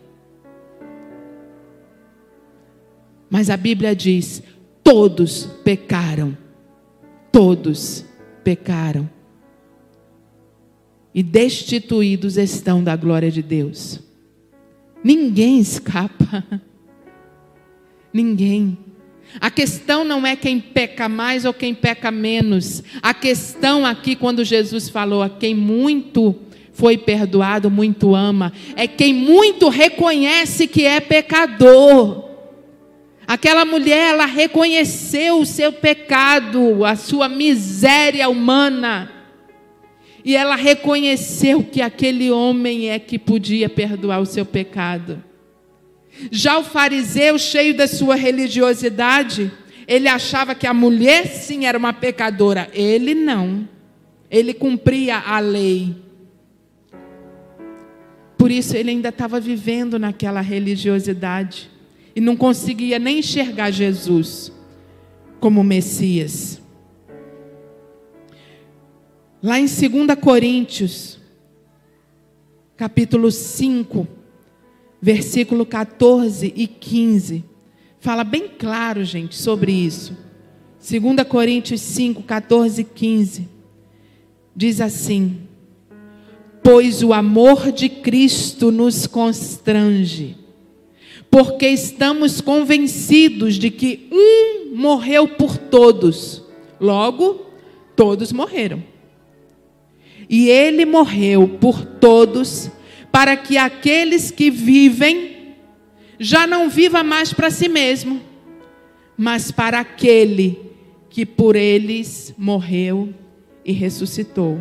Mas 3.30 3.48
a 3.48 3.56
Bíblia 3.56 3.96
diz: 3.96 4.42
todos 4.84 5.46
pecaram. 5.64 6.36
Todos 7.32 8.04
pecaram. 8.44 9.08
E 11.14 11.22
destituídos 11.22 12.36
estão 12.36 12.84
da 12.84 12.94
glória 12.94 13.30
de 13.30 13.42
Deus. 13.42 13.98
Ninguém 15.02 15.60
escapa. 15.60 16.44
Ninguém. 18.12 18.76
A 19.40 19.50
questão 19.50 20.04
não 20.04 20.26
é 20.26 20.36
quem 20.36 20.60
peca 20.60 21.08
mais 21.08 21.44
ou 21.44 21.52
quem 21.52 21.74
peca 21.74 22.10
menos. 22.10 22.82
A 23.02 23.14
questão 23.14 23.84
aqui, 23.84 24.14
quando 24.14 24.44
Jesus 24.44 24.88
falou 24.88 25.22
a 25.22 25.30
quem 25.30 25.54
muito 25.54 26.36
foi 26.72 26.96
perdoado, 26.96 27.70
muito 27.70 28.14
ama. 28.14 28.52
É 28.76 28.86
quem 28.86 29.12
muito 29.12 29.68
reconhece 29.68 30.66
que 30.66 30.84
é 30.84 31.00
pecador. 31.00 32.30
Aquela 33.26 33.64
mulher, 33.64 34.10
ela 34.10 34.26
reconheceu 34.26 35.40
o 35.40 35.46
seu 35.46 35.72
pecado, 35.72 36.84
a 36.84 36.96
sua 36.96 37.28
miséria 37.28 38.28
humana. 38.28 39.10
E 40.24 40.36
ela 40.36 40.56
reconheceu 40.56 41.62
que 41.62 41.80
aquele 41.80 42.30
homem 42.30 42.90
é 42.90 42.98
que 42.98 43.18
podia 43.18 43.68
perdoar 43.68 44.20
o 44.20 44.26
seu 44.26 44.44
pecado. 44.44 45.22
Já 46.30 46.58
o 46.58 46.64
fariseu, 46.64 47.38
cheio 47.38 47.76
da 47.76 47.86
sua 47.86 48.14
religiosidade, 48.14 49.50
ele 49.86 50.08
achava 50.08 50.54
que 50.54 50.66
a 50.66 50.74
mulher 50.74 51.26
sim 51.26 51.66
era 51.66 51.76
uma 51.76 51.92
pecadora. 51.92 52.70
Ele 52.72 53.14
não. 53.14 53.68
Ele 54.30 54.54
cumpria 54.54 55.18
a 55.18 55.38
lei. 55.38 55.94
Por 58.36 58.50
isso 58.50 58.76
ele 58.76 58.90
ainda 58.90 59.10
estava 59.10 59.38
vivendo 59.38 59.98
naquela 59.98 60.40
religiosidade 60.40 61.70
e 62.14 62.20
não 62.20 62.36
conseguia 62.36 62.98
nem 62.98 63.20
enxergar 63.20 63.70
Jesus 63.70 64.52
como 65.38 65.62
Messias. 65.62 66.60
Lá 69.42 69.58
em 69.58 69.66
2 69.66 70.18
Coríntios, 70.20 71.18
capítulo 72.76 73.30
5, 73.30 74.06
versículo 75.02 75.66
14 75.66 76.54
e 76.56 76.66
15, 76.66 77.44
fala 77.98 78.22
bem 78.22 78.48
claro, 78.56 79.04
gente, 79.04 79.34
sobre 79.34 79.72
isso. 79.72 80.16
2 80.78 81.26
Coríntios 81.28 81.80
5, 81.80 82.22
14 82.22 82.80
e 82.80 82.84
15, 82.84 83.48
diz 84.54 84.80
assim: 84.80 85.48
pois 86.62 87.02
o 87.02 87.12
amor 87.12 87.72
de 87.72 87.88
Cristo 87.88 88.70
nos 88.70 89.06
constrange, 89.06 90.36
porque 91.30 91.66
estamos 91.66 92.40
convencidos 92.40 93.56
de 93.56 93.70
que 93.70 94.08
um 94.12 94.76
morreu 94.76 95.26
por 95.26 95.56
todos, 95.56 96.42
logo, 96.80 97.46
todos 97.96 98.32
morreram. 98.32 98.82
E 100.28 100.48
ele 100.48 100.86
morreu 100.86 101.48
por 101.60 101.84
todos, 101.84 102.70
para 103.12 103.36
que 103.36 103.58
aqueles 103.58 104.30
que 104.30 104.50
vivem 104.50 105.54
já 106.18 106.46
não 106.46 106.68
viva 106.70 107.04
mais 107.04 107.32
para 107.32 107.50
si 107.50 107.68
mesmo, 107.68 108.20
mas 109.16 109.52
para 109.52 109.80
aquele 109.80 110.58
que 111.10 111.26
por 111.26 111.54
eles 111.54 112.34
morreu 112.38 113.12
e 113.64 113.72
ressuscitou. 113.72 114.58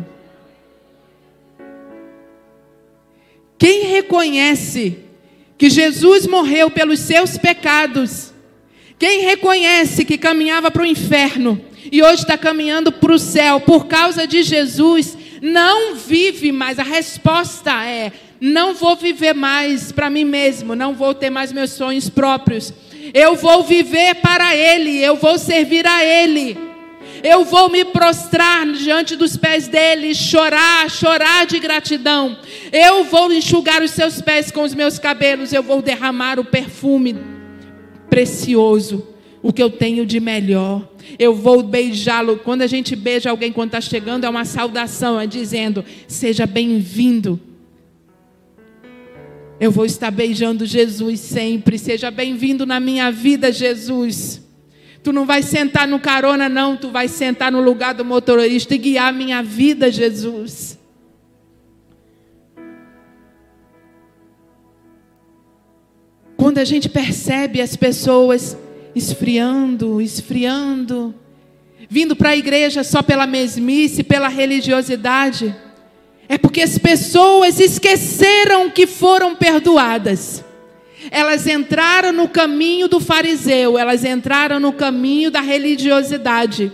Quem 3.58 3.86
reconhece 3.86 4.98
que 5.56 5.70
Jesus 5.70 6.26
morreu 6.26 6.68
pelos 6.68 6.98
seus 6.98 7.38
pecados, 7.38 8.32
quem 8.98 9.20
reconhece 9.20 10.04
que 10.04 10.18
caminhava 10.18 10.70
para 10.70 10.82
o 10.82 10.86
inferno 10.86 11.64
e 11.90 12.02
hoje 12.02 12.22
está 12.22 12.36
caminhando 12.36 12.92
para 12.92 13.12
o 13.12 13.18
céu 13.18 13.60
por 13.60 13.86
causa 13.86 14.26
de 14.26 14.42
Jesus, 14.42 15.16
não 15.40 15.94
vive 15.94 16.52
mais. 16.52 16.78
A 16.78 16.82
resposta 16.82 17.84
é: 17.84 18.12
não 18.42 18.74
vou 18.74 18.96
viver 18.96 19.34
mais 19.34 19.92
para 19.92 20.10
mim 20.10 20.24
mesmo, 20.24 20.74
não 20.74 20.94
vou 20.94 21.14
ter 21.14 21.30
mais 21.30 21.52
meus 21.52 21.70
sonhos 21.70 22.10
próprios. 22.10 22.74
Eu 23.14 23.36
vou 23.36 23.62
viver 23.62 24.16
para 24.16 24.56
Ele, 24.56 24.98
eu 24.98 25.14
vou 25.14 25.38
servir 25.38 25.86
a 25.86 26.04
Ele. 26.04 26.58
Eu 27.22 27.44
vou 27.44 27.70
me 27.70 27.84
prostrar 27.84 28.66
diante 28.72 29.14
dos 29.14 29.36
pés 29.36 29.68
dele, 29.68 30.12
chorar, 30.12 30.90
chorar 30.90 31.46
de 31.46 31.60
gratidão. 31.60 32.36
Eu 32.72 33.04
vou 33.04 33.32
enxugar 33.32 33.80
os 33.80 33.92
seus 33.92 34.20
pés 34.20 34.50
com 34.50 34.62
os 34.62 34.74
meus 34.74 34.98
cabelos, 34.98 35.52
eu 35.52 35.62
vou 35.62 35.80
derramar 35.80 36.40
o 36.40 36.44
perfume 36.44 37.16
precioso, 38.10 39.06
o 39.40 39.52
que 39.52 39.62
eu 39.62 39.70
tenho 39.70 40.04
de 40.04 40.18
melhor. 40.18 40.82
Eu 41.16 41.32
vou 41.32 41.62
beijá-lo. 41.62 42.38
Quando 42.38 42.62
a 42.62 42.66
gente 42.66 42.96
beija 42.96 43.30
alguém 43.30 43.52
quando 43.52 43.68
está 43.68 43.80
chegando, 43.80 44.24
é 44.24 44.28
uma 44.28 44.44
saudação, 44.44 45.20
é 45.20 45.28
dizendo: 45.28 45.84
Seja 46.08 46.44
bem-vindo, 46.44 47.40
Eu 49.62 49.70
vou 49.70 49.86
estar 49.86 50.10
beijando 50.10 50.66
Jesus 50.66 51.20
sempre. 51.20 51.78
Seja 51.78 52.10
bem-vindo 52.10 52.66
na 52.66 52.80
minha 52.80 53.12
vida, 53.12 53.52
Jesus. 53.52 54.42
Tu 55.04 55.12
não 55.12 55.24
vai 55.24 55.40
sentar 55.40 55.86
no 55.86 56.00
carona, 56.00 56.48
não. 56.48 56.76
Tu 56.76 56.90
vai 56.90 57.06
sentar 57.06 57.52
no 57.52 57.60
lugar 57.60 57.94
do 57.94 58.04
motorista 58.04 58.74
e 58.74 58.78
guiar 58.78 59.10
a 59.10 59.12
minha 59.12 59.40
vida, 59.40 59.88
Jesus. 59.88 60.76
Quando 66.36 66.58
a 66.58 66.64
gente 66.64 66.88
percebe 66.88 67.60
as 67.60 67.76
pessoas 67.76 68.58
esfriando, 68.96 70.00
esfriando, 70.00 71.14
vindo 71.88 72.16
para 72.16 72.30
a 72.30 72.36
igreja 72.36 72.82
só 72.82 73.00
pela 73.00 73.28
mesmice, 73.28 74.02
pela 74.02 74.26
religiosidade, 74.26 75.54
é 76.28 76.38
porque 76.38 76.62
as 76.62 76.78
pessoas 76.78 77.60
esqueceram 77.60 78.70
que 78.70 78.86
foram 78.86 79.34
perdoadas. 79.34 80.44
Elas 81.10 81.46
entraram 81.46 82.12
no 82.12 82.28
caminho 82.28 82.88
do 82.88 83.00
fariseu, 83.00 83.76
elas 83.76 84.04
entraram 84.04 84.60
no 84.60 84.72
caminho 84.72 85.30
da 85.30 85.40
religiosidade. 85.40 86.72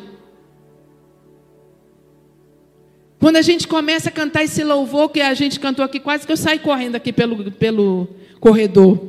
Quando 3.19 3.37
a 3.37 3.43
gente 3.43 3.67
começa 3.67 4.11
a 4.11 4.13
cantar 4.13 4.45
esse 4.45 4.63
louvor 4.63 5.09
que 5.09 5.21
a 5.21 5.35
gente 5.35 5.59
cantou 5.59 5.85
aqui, 5.85 5.99
quase 5.99 6.25
que 6.25 6.33
eu 6.33 6.37
saio 6.37 6.61
correndo 6.61 6.95
aqui 6.95 7.13
pelo, 7.13 7.51
pelo 7.51 8.07
corredor. 8.39 9.01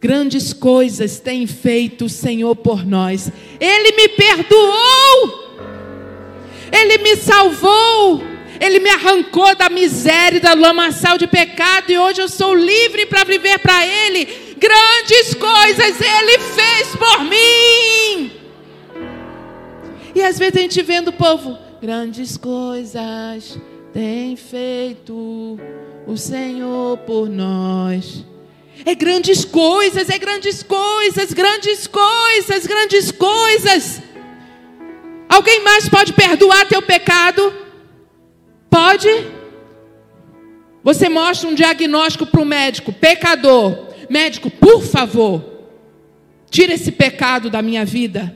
Grandes 0.00 0.52
coisas 0.52 1.20
tem 1.20 1.46
feito 1.46 2.06
o 2.06 2.08
Senhor 2.08 2.56
por 2.56 2.84
nós. 2.84 3.30
Ele 3.60 3.92
me 3.92 4.08
perdoou. 4.08 5.42
Ele 6.72 6.98
me 6.98 7.14
salvou. 7.14 8.31
Ele 8.62 8.78
me 8.78 8.90
arrancou 8.90 9.56
da 9.56 9.68
miséria, 9.68 10.38
da 10.38 10.54
lamaçal 10.54 11.18
de 11.18 11.26
pecado 11.26 11.90
e 11.90 11.98
hoje 11.98 12.22
eu 12.22 12.28
sou 12.28 12.54
livre 12.54 13.06
para 13.06 13.24
viver 13.24 13.58
para 13.58 13.84
Ele. 13.84 14.54
Grandes 14.56 15.34
coisas 15.34 16.00
Ele 16.00 16.38
fez 16.38 16.94
por 16.94 17.24
mim. 17.24 18.30
E 20.14 20.22
às 20.22 20.38
vezes 20.38 20.58
a 20.58 20.60
gente 20.60 20.80
vendo 20.80 21.08
o 21.08 21.12
povo, 21.12 21.58
grandes 21.80 22.36
coisas 22.36 23.58
tem 23.92 24.36
feito 24.36 25.58
o 26.06 26.16
Senhor 26.16 26.98
por 26.98 27.28
nós. 27.28 28.24
É 28.86 28.94
grandes 28.94 29.44
coisas, 29.44 30.08
é 30.08 30.18
grandes 30.18 30.62
coisas, 30.62 31.32
grandes 31.32 31.88
coisas, 31.88 32.64
grandes 32.64 33.10
coisas. 33.10 34.00
Alguém 35.28 35.64
mais 35.64 35.88
pode 35.88 36.12
perdoar 36.12 36.68
teu 36.68 36.80
pecado? 36.80 37.61
Pode? 38.72 39.26
Você 40.82 41.06
mostra 41.10 41.46
um 41.46 41.54
diagnóstico 41.54 42.24
para 42.24 42.40
o 42.40 42.44
médico, 42.46 42.90
pecador. 42.90 43.88
Médico, 44.08 44.50
por 44.50 44.82
favor, 44.82 45.44
tira 46.50 46.72
esse 46.72 46.90
pecado 46.90 47.50
da 47.50 47.60
minha 47.60 47.84
vida. 47.84 48.34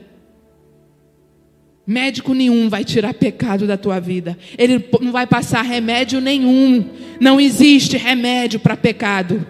Médico 1.87 2.35
nenhum 2.35 2.69
vai 2.69 2.83
tirar 2.83 3.15
pecado 3.15 3.65
da 3.65 3.77
tua 3.77 3.99
vida. 3.99 4.37
Ele 4.59 4.87
não 5.01 5.11
vai 5.11 5.25
passar 5.25 5.63
remédio 5.63 6.21
nenhum. 6.21 6.87
Não 7.19 7.41
existe 7.41 7.97
remédio 7.97 8.59
para 8.59 8.77
pecado 8.77 9.43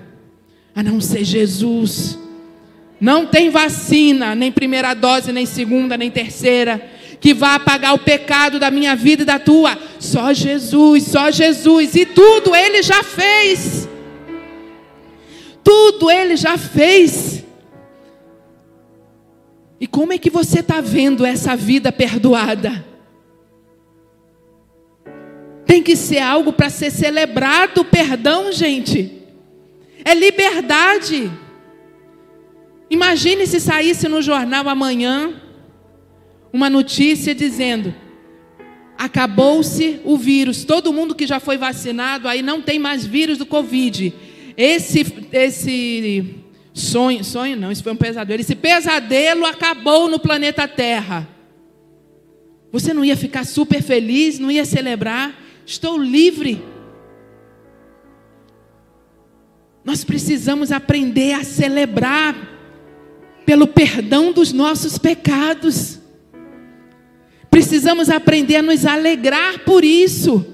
a 0.74 0.82
não 0.82 1.02
ser 1.02 1.26
Jesus. 1.26 2.18
Não 2.98 3.26
tem 3.26 3.50
vacina, 3.50 4.34
nem 4.36 4.54
primeira 4.54 4.94
dose, 4.94 5.34
nem 5.34 5.46
segunda, 5.46 5.98
nem 5.98 6.10
terceira, 6.10 6.82
que 7.20 7.34
vá 7.34 7.56
apagar 7.56 7.94
o 7.94 8.00
pecado 8.00 8.60
da 8.60 8.70
minha 8.70 8.96
vida 8.96 9.24
e 9.24 9.26
da 9.26 9.40
tua. 9.40 9.78
Só 10.00 10.34
Jesus, 10.34 11.04
só 11.04 11.32
Jesus. 11.32 11.96
E 11.96 12.06
tudo 12.06 12.56
Ele 12.56 12.82
já 12.82 13.04
fez. 13.04 13.88
Tudo 15.64 16.10
Ele 16.10 16.36
já 16.36 16.58
fez. 16.58 17.44
E 19.80 19.86
como 19.86 20.14
é 20.14 20.18
que 20.18 20.30
você 20.30 20.60
está 20.60 20.82
vendo 20.82 21.26
essa 21.26 21.56
vida 21.56 21.92
perdoada? 21.92 22.86
Tem 25.66 25.84
que 25.84 25.96
ser 25.96 26.20
algo 26.20 26.54
para 26.54 26.70
ser 26.70 26.92
celebrado, 26.92 27.84
perdão, 27.84 28.52
gente 28.52 29.18
é 30.08 30.14
liberdade. 30.14 31.30
Imagine 32.90 33.46
se 33.46 33.60
saísse 33.60 34.08
no 34.08 34.22
jornal 34.22 34.70
amanhã 34.70 35.34
uma 36.58 36.72
notícia 36.72 37.36
dizendo: 37.36 37.94
acabou-se 38.98 40.02
o 40.04 40.18
vírus, 40.18 40.66
todo 40.66 40.92
mundo 40.92 41.14
que 41.14 41.28
já 41.28 41.40
foi 41.40 41.56
vacinado 41.56 42.28
aí 42.28 42.42
não 42.42 42.62
tem 42.62 42.80
mais 42.80 43.06
vírus 43.06 43.38
do 43.38 43.46
Covid. 43.46 44.12
Esse, 44.58 45.06
esse 45.32 46.36
sonho, 46.74 47.24
sonho 47.24 47.56
não, 47.56 47.72
isso 47.72 47.84
foi 47.84 47.94
um 47.94 47.98
pesadelo. 47.98 48.42
Esse 48.42 48.56
pesadelo 48.56 49.46
acabou 49.46 50.10
no 50.10 50.20
planeta 50.20 50.68
Terra. 50.68 51.30
Você 52.72 52.92
não 52.92 53.06
ia 53.06 53.16
ficar 53.16 53.46
super 53.46 53.84
feliz, 53.84 54.40
não 54.40 54.50
ia 54.50 54.66
celebrar? 54.66 55.40
Estou 55.64 55.96
livre. 55.96 56.62
Nós 59.86 60.04
precisamos 60.04 60.72
aprender 60.72 61.34
a 61.34 61.44
celebrar 61.44 62.36
pelo 63.46 63.68
perdão 63.68 64.32
dos 64.34 64.52
nossos 64.52 64.98
pecados. 64.98 65.97
Precisamos 67.58 68.12
aprender 68.12 68.58
a 68.58 68.62
nos 68.62 68.86
alegrar 68.86 69.62
por 69.66 69.84
isso. 69.84 70.46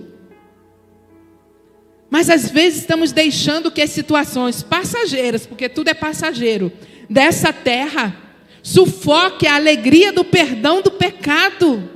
Mas 2.10 2.30
às 2.30 2.50
vezes 2.50 2.80
estamos 2.80 3.12
deixando 3.12 3.70
que 3.70 3.82
as 3.82 3.90
situações 3.90 4.64
passageiras, 4.64 5.46
porque 5.46 5.68
tudo 5.68 5.90
é 5.90 5.94
passageiro, 5.94 6.72
dessa 7.10 7.52
terra, 7.52 8.16
sufoque 8.62 9.46
a 9.46 9.56
alegria 9.56 10.14
do 10.14 10.24
perdão 10.24 10.82
do 10.82 10.92
pecado. 10.92 11.90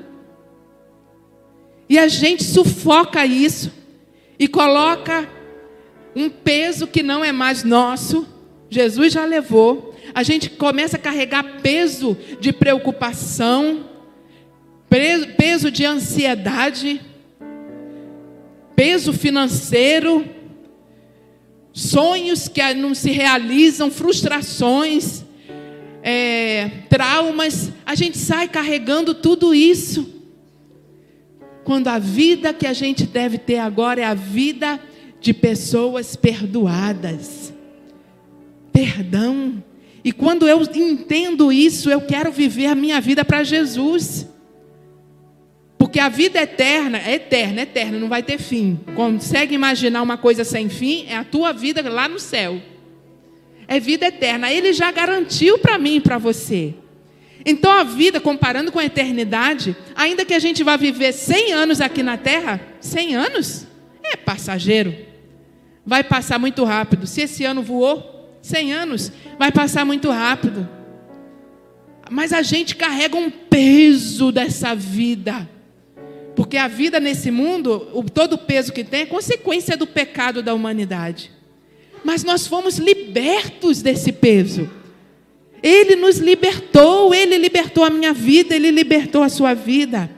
E 1.87 1.97
a 1.97 2.09
gente 2.09 2.43
sufoca 2.43 3.25
isso 3.25 3.71
e 4.37 4.45
coloca 4.45 5.25
um 6.13 6.29
peso 6.29 6.85
que 6.85 7.01
não 7.01 7.23
é 7.23 7.31
mais 7.31 7.63
nosso, 7.63 8.27
Jesus 8.69 9.13
já 9.13 9.23
levou. 9.23 9.95
A 10.13 10.21
gente 10.21 10.49
começa 10.49 10.97
a 10.97 10.99
carregar 10.99 11.61
peso 11.61 12.17
de 12.41 12.51
preocupação, 12.51 13.86
peso 14.89 15.69
de 15.69 15.85
ansiedade, 15.85 17.01
peso 18.75 19.11
financeiro, 19.11 20.25
sonhos 21.73 22.47
que 22.47 22.73
não 22.73 22.95
se 22.95 23.11
realizam, 23.11 23.91
frustrações, 23.91 25.23
é, 26.01 26.69
traumas. 26.89 27.71
A 27.85 27.95
gente 27.95 28.17
sai 28.17 28.47
carregando 28.47 29.13
tudo 29.13 29.53
isso. 29.53 30.15
Quando 31.63 31.89
a 31.89 31.99
vida 31.99 32.53
que 32.53 32.65
a 32.65 32.73
gente 32.73 33.05
deve 33.05 33.37
ter 33.37 33.57
agora 33.57 34.01
é 34.01 34.05
a 34.05 34.13
vida 34.13 34.79
de 35.19 35.33
pessoas 35.33 36.15
perdoadas. 36.15 37.53
Perdão. 38.71 39.61
E 40.03 40.11
quando 40.11 40.47
eu 40.47 40.61
entendo 40.61 41.51
isso, 41.51 41.89
eu 41.89 42.01
quero 42.01 42.31
viver 42.31 42.67
a 42.67 42.75
minha 42.75 43.01
vida 43.01 43.25
para 43.25 43.43
Jesus. 43.43 44.25
Porque 45.97 46.05
a 46.05 46.09
vida 46.09 46.39
eterna 46.39 46.99
é 46.99 47.15
eterna, 47.15 47.61
é 47.61 47.63
eterna, 47.63 47.97
não 47.97 48.07
vai 48.07 48.21
ter 48.21 48.37
fim. 48.37 48.79
Consegue 48.93 49.55
imaginar 49.55 50.03
uma 50.03 50.15
coisa 50.15 50.43
sem 50.43 50.69
fim? 50.69 51.07
É 51.09 51.15
a 51.15 51.23
tua 51.23 51.51
vida 51.51 51.81
lá 51.89 52.07
no 52.07 52.19
céu. 52.19 52.61
É 53.67 53.79
vida 53.79 54.05
eterna. 54.05 54.53
Ele 54.53 54.73
já 54.73 54.91
garantiu 54.91 55.57
para 55.57 55.79
mim 55.79 55.95
e 55.95 55.99
para 55.99 56.19
você. 56.19 56.75
Então 57.43 57.71
a 57.71 57.83
vida, 57.83 58.21
comparando 58.21 58.71
com 58.71 58.77
a 58.77 58.85
eternidade, 58.85 59.75
ainda 59.95 60.23
que 60.23 60.35
a 60.35 60.39
gente 60.39 60.63
vá 60.63 60.77
viver 60.77 61.11
100 61.13 61.53
anos 61.53 61.81
aqui 61.81 62.03
na 62.03 62.15
terra, 62.15 62.61
100 62.79 63.15
anos 63.15 63.65
é 64.03 64.15
passageiro 64.15 64.93
vai 65.83 66.03
passar 66.03 66.37
muito 66.37 66.63
rápido. 66.63 67.07
Se 67.07 67.21
esse 67.21 67.43
ano 67.43 67.63
voou 67.63 68.37
100 68.43 68.71
anos, 68.71 69.11
vai 69.39 69.51
passar 69.51 69.83
muito 69.83 70.11
rápido. 70.11 70.69
Mas 72.11 72.31
a 72.31 72.43
gente 72.43 72.75
carrega 72.75 73.17
um 73.17 73.31
peso 73.31 74.31
dessa 74.31 74.75
vida. 74.75 75.56
Porque 76.37 76.55
a 76.55 76.67
vida 76.67 76.99
nesse 76.99 77.31
mundo, 77.31 77.87
o, 77.95 78.03
todo 78.03 78.33
o 78.33 78.37
peso 78.37 78.71
que 78.71 78.83
tem 78.83 79.01
é 79.01 79.05
consequência 79.07 79.75
do 79.75 79.87
pecado 79.87 80.43
da 80.43 80.53
humanidade. 80.53 81.31
Mas 82.03 82.23
nós 82.23 82.45
fomos 82.45 82.77
libertos 82.77 83.81
desse 83.81 84.11
peso. 84.11 84.69
Ele 85.63 85.95
nos 85.95 86.19
libertou, 86.19 87.11
ele 87.11 87.39
libertou 87.39 87.83
a 87.83 87.89
minha 87.89 88.13
vida, 88.13 88.55
ele 88.55 88.69
libertou 88.69 89.23
a 89.23 89.29
sua 89.29 89.55
vida. 89.55 90.11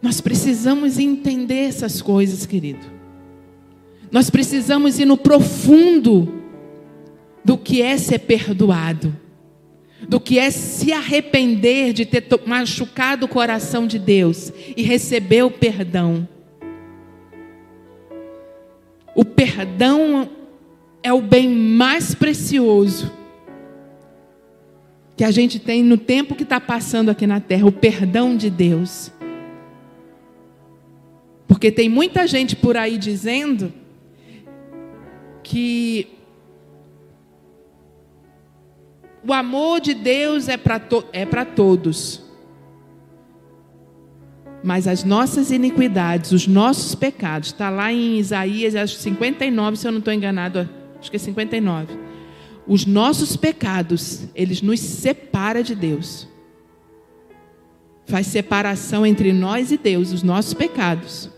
Nós 0.00 0.18
precisamos 0.22 0.98
entender 0.98 1.66
essas 1.68 2.00
coisas, 2.00 2.46
querido. 2.46 2.86
Nós 4.10 4.30
precisamos 4.30 4.98
ir 4.98 5.04
no 5.04 5.18
profundo 5.18 6.42
do 7.44 7.58
que 7.58 7.82
é 7.82 7.98
ser 7.98 8.20
perdoado, 8.20 9.14
do 10.08 10.20
que 10.20 10.38
é 10.38 10.50
se 10.50 10.92
arrepender 10.92 11.92
de 11.92 12.04
ter 12.04 12.24
machucado 12.46 13.26
o 13.26 13.28
coração 13.28 13.86
de 13.86 13.98
Deus 13.98 14.52
e 14.76 14.82
receber 14.82 15.42
o 15.42 15.50
perdão. 15.50 16.28
O 19.14 19.24
perdão 19.24 20.28
é 21.02 21.12
o 21.12 21.20
bem 21.20 21.48
mais 21.48 22.14
precioso 22.14 23.12
que 25.16 25.22
a 25.22 25.30
gente 25.30 25.58
tem 25.58 25.82
no 25.82 25.96
tempo 25.96 26.34
que 26.34 26.42
está 26.42 26.60
passando 26.60 27.10
aqui 27.10 27.26
na 27.26 27.40
terra 27.40 27.66
o 27.66 27.72
perdão 27.72 28.36
de 28.36 28.50
Deus. 28.50 29.12
Porque 31.46 31.70
tem 31.70 31.88
muita 31.88 32.26
gente 32.26 32.56
por 32.56 32.76
aí 32.76 32.98
dizendo 32.98 33.72
que 35.42 36.08
o 39.26 39.32
amor 39.32 39.80
de 39.80 39.94
Deus 39.94 40.48
é 40.48 40.56
para 40.56 40.78
to 40.78 41.04
é 41.12 41.24
todos. 41.44 42.22
Mas 44.62 44.86
as 44.86 45.04
nossas 45.04 45.50
iniquidades, 45.50 46.32
os 46.32 46.46
nossos 46.46 46.94
pecados, 46.94 47.48
está 47.48 47.68
lá 47.68 47.92
em 47.92 48.18
Isaías, 48.18 48.74
acho 48.74 48.96
59, 48.96 49.76
se 49.76 49.86
eu 49.86 49.92
não 49.92 49.98
estou 49.98 50.12
enganado, 50.12 50.68
acho 50.98 51.10
que 51.10 51.16
é 51.16 51.20
59. 51.20 51.98
Os 52.66 52.86
nossos 52.86 53.36
pecados, 53.36 54.22
eles 54.34 54.62
nos 54.62 54.80
separam 54.80 55.62
de 55.62 55.74
Deus. 55.74 56.26
Faz 58.06 58.26
separação 58.26 59.04
entre 59.04 59.32
nós 59.32 59.70
e 59.70 59.76
Deus, 59.76 60.12
os 60.12 60.22
nossos 60.22 60.54
pecados. 60.54 61.30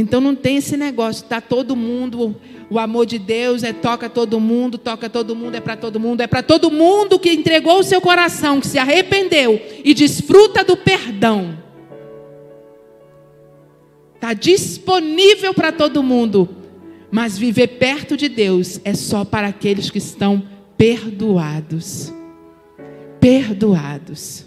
Então 0.00 0.18
não 0.18 0.34
tem 0.34 0.56
esse 0.56 0.78
negócio, 0.78 1.26
tá 1.26 1.42
todo 1.42 1.76
mundo, 1.76 2.34
o 2.70 2.78
amor 2.78 3.04
de 3.04 3.18
Deus 3.18 3.62
é 3.62 3.70
toca 3.70 4.08
todo 4.08 4.40
mundo, 4.40 4.78
toca 4.78 5.10
todo 5.10 5.36
mundo, 5.36 5.56
é 5.56 5.60
para 5.60 5.76
todo 5.76 6.00
mundo, 6.00 6.22
é 6.22 6.26
para 6.26 6.42
todo 6.42 6.70
mundo 6.70 7.18
que 7.18 7.30
entregou 7.30 7.78
o 7.78 7.82
seu 7.82 8.00
coração, 8.00 8.62
que 8.62 8.66
se 8.66 8.78
arrependeu 8.78 9.60
e 9.84 9.92
desfruta 9.92 10.64
do 10.64 10.74
perdão. 10.74 11.58
Está 14.14 14.32
disponível 14.32 15.52
para 15.52 15.70
todo 15.70 16.02
mundo, 16.02 16.48
mas 17.10 17.36
viver 17.36 17.68
perto 17.78 18.16
de 18.16 18.30
Deus 18.30 18.80
é 18.82 18.94
só 18.94 19.22
para 19.22 19.48
aqueles 19.48 19.90
que 19.90 19.98
estão 19.98 20.42
perdoados. 20.78 22.10
Perdoados. 23.20 24.46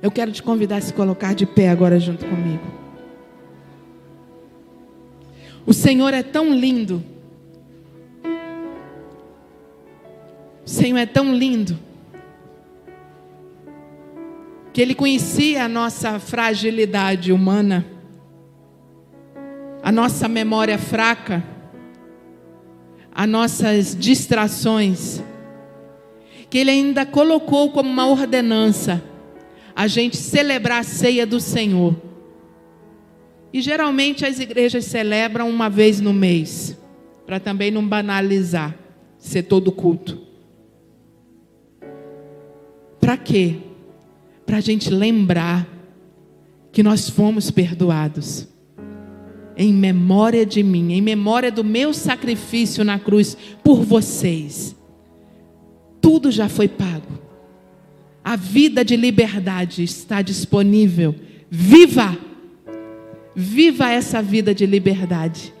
Eu 0.00 0.12
quero 0.12 0.30
te 0.30 0.40
convidar 0.40 0.76
a 0.76 0.80
se 0.80 0.92
colocar 0.92 1.34
de 1.34 1.44
pé 1.44 1.68
agora 1.68 1.98
junto 1.98 2.24
comigo. 2.26 2.85
O 5.66 5.72
Senhor 5.72 6.14
é 6.14 6.22
tão 6.22 6.54
lindo. 6.54 7.02
O 10.64 10.68
Senhor 10.70 10.96
é 10.96 11.06
tão 11.06 11.34
lindo. 11.34 11.76
Que 14.72 14.80
Ele 14.80 14.94
conhecia 14.94 15.64
a 15.64 15.68
nossa 15.68 16.20
fragilidade 16.20 17.32
humana, 17.32 17.84
a 19.82 19.90
nossa 19.90 20.28
memória 20.28 20.78
fraca, 20.78 21.42
as 23.12 23.28
nossas 23.28 23.96
distrações. 23.96 25.20
Que 26.48 26.58
Ele 26.58 26.70
ainda 26.70 27.04
colocou 27.04 27.72
como 27.72 27.90
uma 27.90 28.06
ordenança 28.06 29.02
a 29.74 29.88
gente 29.88 30.16
celebrar 30.16 30.80
a 30.80 30.84
ceia 30.84 31.26
do 31.26 31.40
Senhor. 31.40 32.05
E 33.56 33.62
geralmente 33.62 34.26
as 34.26 34.38
igrejas 34.38 34.84
celebram 34.84 35.48
uma 35.48 35.70
vez 35.70 35.98
no 35.98 36.12
mês, 36.12 36.76
para 37.24 37.40
também 37.40 37.70
não 37.70 37.88
banalizar, 37.88 38.76
ser 39.16 39.44
todo 39.44 39.72
culto. 39.72 40.20
Para 43.00 43.16
quê? 43.16 43.56
Para 44.44 44.58
a 44.58 44.60
gente 44.60 44.90
lembrar 44.90 45.66
que 46.70 46.82
nós 46.82 47.08
fomos 47.08 47.50
perdoados. 47.50 48.46
Em 49.56 49.72
memória 49.72 50.44
de 50.44 50.62
mim, 50.62 50.92
em 50.92 51.00
memória 51.00 51.50
do 51.50 51.64
meu 51.64 51.94
sacrifício 51.94 52.84
na 52.84 52.98
cruz 52.98 53.38
por 53.64 53.82
vocês. 53.82 54.76
Tudo 55.98 56.30
já 56.30 56.46
foi 56.46 56.68
pago. 56.68 57.18
A 58.22 58.36
vida 58.36 58.84
de 58.84 58.96
liberdade 58.96 59.82
está 59.82 60.20
disponível. 60.20 61.14
Viva! 61.48 62.25
Viva 63.38 63.92
essa 63.92 64.22
vida 64.22 64.54
de 64.54 64.64
liberdade. 64.64 65.52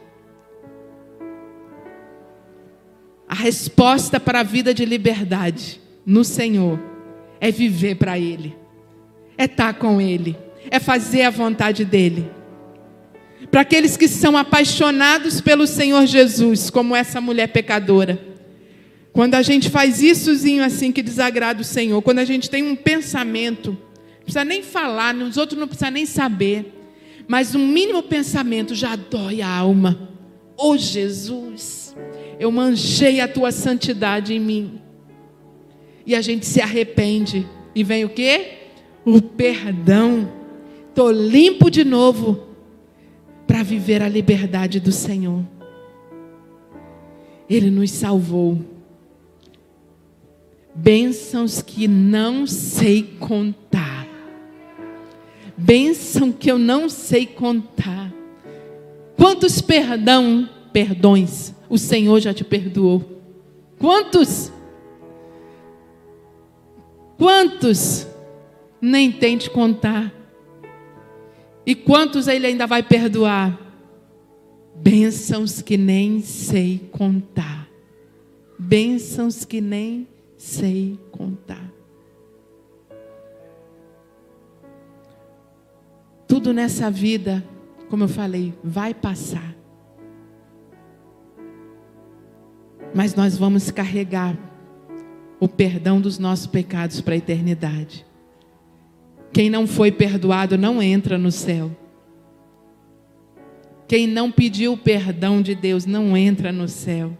A 3.28 3.34
resposta 3.34 4.18
para 4.18 4.40
a 4.40 4.42
vida 4.42 4.72
de 4.72 4.86
liberdade 4.86 5.78
no 6.06 6.24
Senhor 6.24 6.80
é 7.38 7.50
viver 7.50 7.96
para 7.96 8.18
Ele, 8.18 8.56
é 9.36 9.44
estar 9.44 9.74
com 9.74 10.00
Ele, 10.00 10.34
é 10.70 10.80
fazer 10.80 11.24
a 11.24 11.30
vontade 11.30 11.84
dEle. 11.84 12.30
Para 13.50 13.60
aqueles 13.60 13.94
que 13.94 14.08
são 14.08 14.38
apaixonados 14.38 15.42
pelo 15.42 15.66
Senhor 15.66 16.06
Jesus, 16.06 16.70
como 16.70 16.96
essa 16.96 17.20
mulher 17.20 17.48
pecadora, 17.48 18.18
quando 19.12 19.34
a 19.34 19.42
gente 19.42 19.68
faz 19.68 20.00
issozinho 20.00 20.64
assim 20.64 20.90
que 20.90 21.02
desagrada 21.02 21.60
o 21.60 21.64
Senhor, 21.64 22.00
quando 22.00 22.20
a 22.20 22.24
gente 22.24 22.48
tem 22.48 22.62
um 22.62 22.74
pensamento, 22.74 23.72
não 23.72 24.22
precisa 24.22 24.46
nem 24.46 24.62
falar, 24.62 25.14
os 25.14 25.36
outros 25.36 25.60
não 25.60 25.68
precisam 25.68 25.90
nem 25.90 26.06
saber, 26.06 26.72
mas 27.28 27.54
um 27.54 27.66
mínimo 27.66 28.02
pensamento 28.02 28.74
já 28.74 28.94
dói 28.94 29.42
a 29.42 29.48
alma. 29.48 30.10
Oh 30.56 30.76
Jesus, 30.76 31.94
eu 32.38 32.50
manchei 32.50 33.20
a 33.20 33.28
tua 33.28 33.50
santidade 33.50 34.34
em 34.34 34.40
mim. 34.40 34.80
E 36.06 36.14
a 36.14 36.20
gente 36.20 36.46
se 36.46 36.60
arrepende. 36.60 37.46
E 37.74 37.82
vem 37.82 38.04
o 38.04 38.08
que? 38.08 38.52
O 39.04 39.20
perdão. 39.20 40.32
Estou 40.88 41.10
limpo 41.10 41.70
de 41.70 41.84
novo 41.84 42.46
para 43.46 43.62
viver 43.62 44.02
a 44.02 44.08
liberdade 44.08 44.80
do 44.80 44.92
Senhor. 44.92 45.44
Ele 47.50 47.70
nos 47.70 47.90
salvou. 47.90 48.58
Bênçãos 50.74 51.60
que 51.62 51.88
não 51.88 52.46
sei 52.46 53.02
contar 53.18 53.65
bênção 55.56 56.30
que 56.30 56.50
eu 56.50 56.58
não 56.58 56.88
sei 56.88 57.26
contar. 57.26 58.12
Quantos 59.16 59.60
perdão, 59.60 60.48
perdões 60.72 61.54
o 61.68 61.78
Senhor 61.78 62.20
já 62.20 62.32
te 62.32 62.44
perdoou? 62.44 63.22
Quantos? 63.78 64.52
Quantos? 67.16 68.06
Nem 68.80 69.10
tente 69.10 69.50
contar. 69.50 70.12
E 71.64 71.74
quantos 71.74 72.28
ele 72.28 72.46
ainda 72.46 72.66
vai 72.66 72.82
perdoar? 72.82 73.58
Bênçãos 74.76 75.62
que 75.62 75.76
nem 75.76 76.20
sei 76.20 76.88
contar. 76.92 77.68
Bênçãos 78.58 79.44
que 79.44 79.60
nem 79.60 80.06
sei 80.36 80.98
contar. 81.10 81.75
Tudo 86.26 86.52
nessa 86.52 86.90
vida, 86.90 87.44
como 87.88 88.04
eu 88.04 88.08
falei, 88.08 88.54
vai 88.62 88.92
passar. 88.92 89.54
Mas 92.94 93.14
nós 93.14 93.36
vamos 93.36 93.70
carregar 93.70 94.36
o 95.38 95.46
perdão 95.48 96.00
dos 96.00 96.18
nossos 96.18 96.46
pecados 96.46 97.00
para 97.00 97.14
a 97.14 97.18
eternidade. 97.18 98.06
Quem 99.32 99.50
não 99.50 99.66
foi 99.66 99.92
perdoado 99.92 100.56
não 100.56 100.82
entra 100.82 101.18
no 101.18 101.30
céu. 101.30 101.70
Quem 103.86 104.06
não 104.06 104.32
pediu 104.32 104.72
o 104.72 104.78
perdão 104.78 105.40
de 105.40 105.54
Deus 105.54 105.84
não 105.84 106.16
entra 106.16 106.50
no 106.50 106.68
céu. 106.68 107.16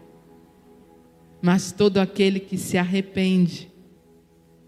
Mas 1.41 1.71
todo 1.71 1.99
aquele 1.99 2.39
que 2.39 2.57
se 2.57 2.77
arrepende, 2.77 3.71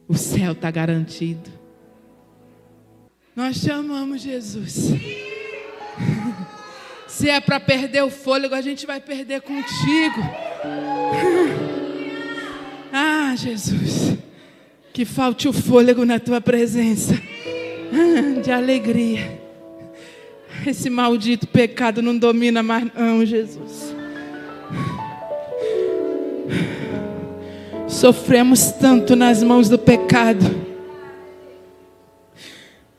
o 0.08 0.14
céu 0.16 0.54
está 0.54 0.70
garantido. 0.72 1.59
Nós 3.36 3.62
te 3.62 3.72
amamos, 3.72 4.22
Jesus. 4.22 4.76
Se 7.08 7.30
é 7.30 7.40
para 7.40 7.60
perder 7.60 8.04
o 8.04 8.10
fôlego, 8.10 8.56
a 8.56 8.62
gente 8.62 8.86
vai 8.86 9.00
perder 9.00 9.42
contigo. 9.42 10.22
Ah, 12.92 13.36
Jesus. 13.36 14.18
Que 14.92 15.06
falte 15.06 15.48
o 15.48 15.54
fôlego 15.54 16.04
na 16.06 16.20
tua 16.20 16.42
presença. 16.42 17.14
De 18.44 18.52
alegria. 18.52 19.40
Esse 20.66 20.90
maldito 20.90 21.48
pecado 21.48 22.02
não 22.02 22.18
domina 22.18 22.64
mais, 22.64 22.92
não, 22.96 23.24
Jesus. 23.24 23.94
Sofremos 27.88 28.72
tanto 28.72 29.16
nas 29.16 29.44
mãos 29.44 29.70
do 29.70 29.78
pecado 29.78 30.59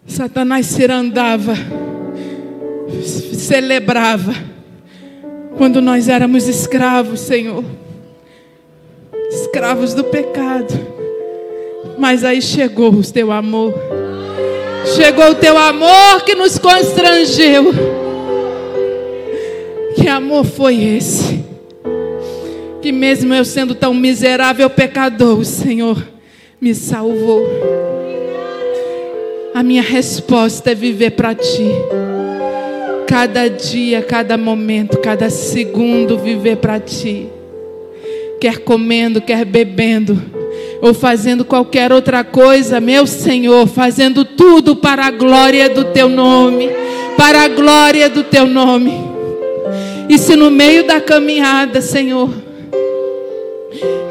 Satanás 0.06 0.66
cirandava, 0.66 1.54
celebrava, 3.34 4.34
quando 5.56 5.80
nós 5.80 6.08
éramos 6.08 6.48
escravos, 6.48 7.20
Senhor, 7.20 7.64
escravos 9.30 9.94
do 9.94 10.04
pecado. 10.04 10.72
Mas 11.98 12.24
aí 12.24 12.40
chegou 12.40 12.92
o 12.92 13.04
teu 13.04 13.30
amor, 13.30 13.74
chegou 14.96 15.30
o 15.30 15.34
teu 15.34 15.56
amor 15.56 16.22
que 16.24 16.34
nos 16.34 16.58
constrangeu. 16.58 17.66
Que 19.94 20.08
amor 20.08 20.44
foi 20.44 20.82
esse? 20.82 21.44
Que 22.80 22.90
mesmo 22.90 23.34
eu 23.34 23.44
sendo 23.44 23.74
tão 23.74 23.92
miserável 23.92 24.70
pecador, 24.70 25.38
o 25.38 25.44
Senhor 25.44 26.02
me 26.58 26.74
salvou. 26.74 27.89
A 29.60 29.62
minha 29.62 29.82
resposta 29.82 30.70
é 30.70 30.74
viver 30.74 31.10
para 31.10 31.34
ti. 31.34 31.68
Cada 33.06 33.46
dia, 33.46 34.00
cada 34.00 34.38
momento, 34.38 34.96
cada 34.96 35.28
segundo 35.28 36.16
viver 36.16 36.56
para 36.56 36.80
ti. 36.80 37.28
Quer 38.40 38.60
comendo, 38.60 39.20
quer 39.20 39.44
bebendo, 39.44 40.18
ou 40.80 40.94
fazendo 40.94 41.44
qualquer 41.44 41.92
outra 41.92 42.24
coisa, 42.24 42.80
meu 42.80 43.06
Senhor, 43.06 43.66
fazendo 43.66 44.24
tudo 44.24 44.76
para 44.76 45.04
a 45.04 45.10
glória 45.10 45.68
do 45.68 45.84
teu 45.92 46.08
nome, 46.08 46.70
para 47.18 47.42
a 47.42 47.48
glória 47.48 48.08
do 48.08 48.22
teu 48.22 48.46
nome. 48.46 48.94
E 50.08 50.16
se 50.16 50.36
no 50.36 50.50
meio 50.50 50.86
da 50.86 51.02
caminhada, 51.02 51.82
Senhor, 51.82 52.30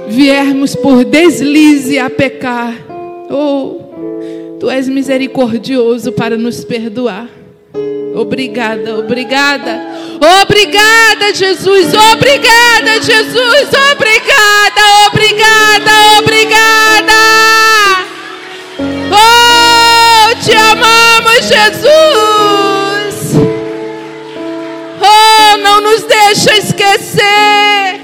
viermos 0.08 0.76
por 0.76 1.04
deslize 1.04 1.98
a 1.98 2.08
pecar, 2.08 2.76
oh, 3.32 3.79
Tu 4.60 4.70
és 4.70 4.90
misericordioso 4.90 6.12
para 6.12 6.36
nos 6.36 6.66
perdoar. 6.66 7.30
Obrigada, 8.14 9.00
obrigada. 9.00 9.82
Obrigada, 10.42 11.34
Jesus. 11.34 11.94
Obrigada, 11.94 13.02
Jesus. 13.02 13.70
Obrigada, 13.94 14.82
obrigada, 15.08 15.92
obrigada. 16.20 17.14
Oh, 19.12 20.36
te 20.44 20.54
amamos, 20.54 21.48
Jesus. 21.48 21.90
Oh, 25.02 25.58
não 25.64 25.80
nos 25.80 26.04
deixa 26.04 26.58
esquecer. 26.58 28.02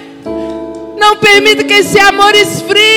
Não 0.97 1.17
permita 1.17 1.65
que 1.65 1.73
esse 1.73 1.99
amor 1.99 2.33
esfrie. 2.33 2.94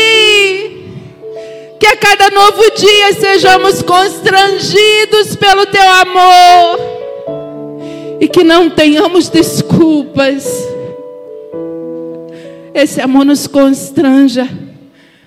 Cada 2.08 2.30
novo 2.30 2.70
dia 2.74 3.12
sejamos 3.12 3.82
constrangidos 3.82 5.36
pelo 5.36 5.66
teu 5.66 5.82
amor. 5.82 6.80
E 8.18 8.26
que 8.26 8.42
não 8.42 8.70
tenhamos 8.70 9.28
desculpas. 9.28 10.66
Esse 12.72 13.02
amor 13.02 13.26
nos 13.26 13.46
constranja 13.46 14.48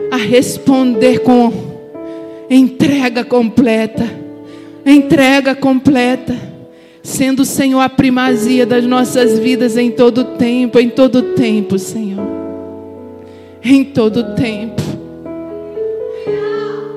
a 0.09 0.15
responder 0.15 1.19
com 1.19 1.53
entrega 2.49 3.23
completa. 3.23 4.09
Entrega 4.84 5.53
completa. 5.53 6.36
Sendo 7.03 7.41
o 7.43 7.45
Senhor 7.45 7.82
a 7.82 7.89
primazia 7.89 8.65
das 8.65 8.86
nossas 8.86 9.38
vidas 9.38 9.77
em 9.77 9.91
todo 9.91 10.23
tempo, 10.23 10.79
em 10.79 10.89
todo 10.89 11.36
tempo, 11.36 11.77
Senhor. 11.77 12.25
Em 13.63 13.84
todo 13.84 14.36
tempo 14.36 14.80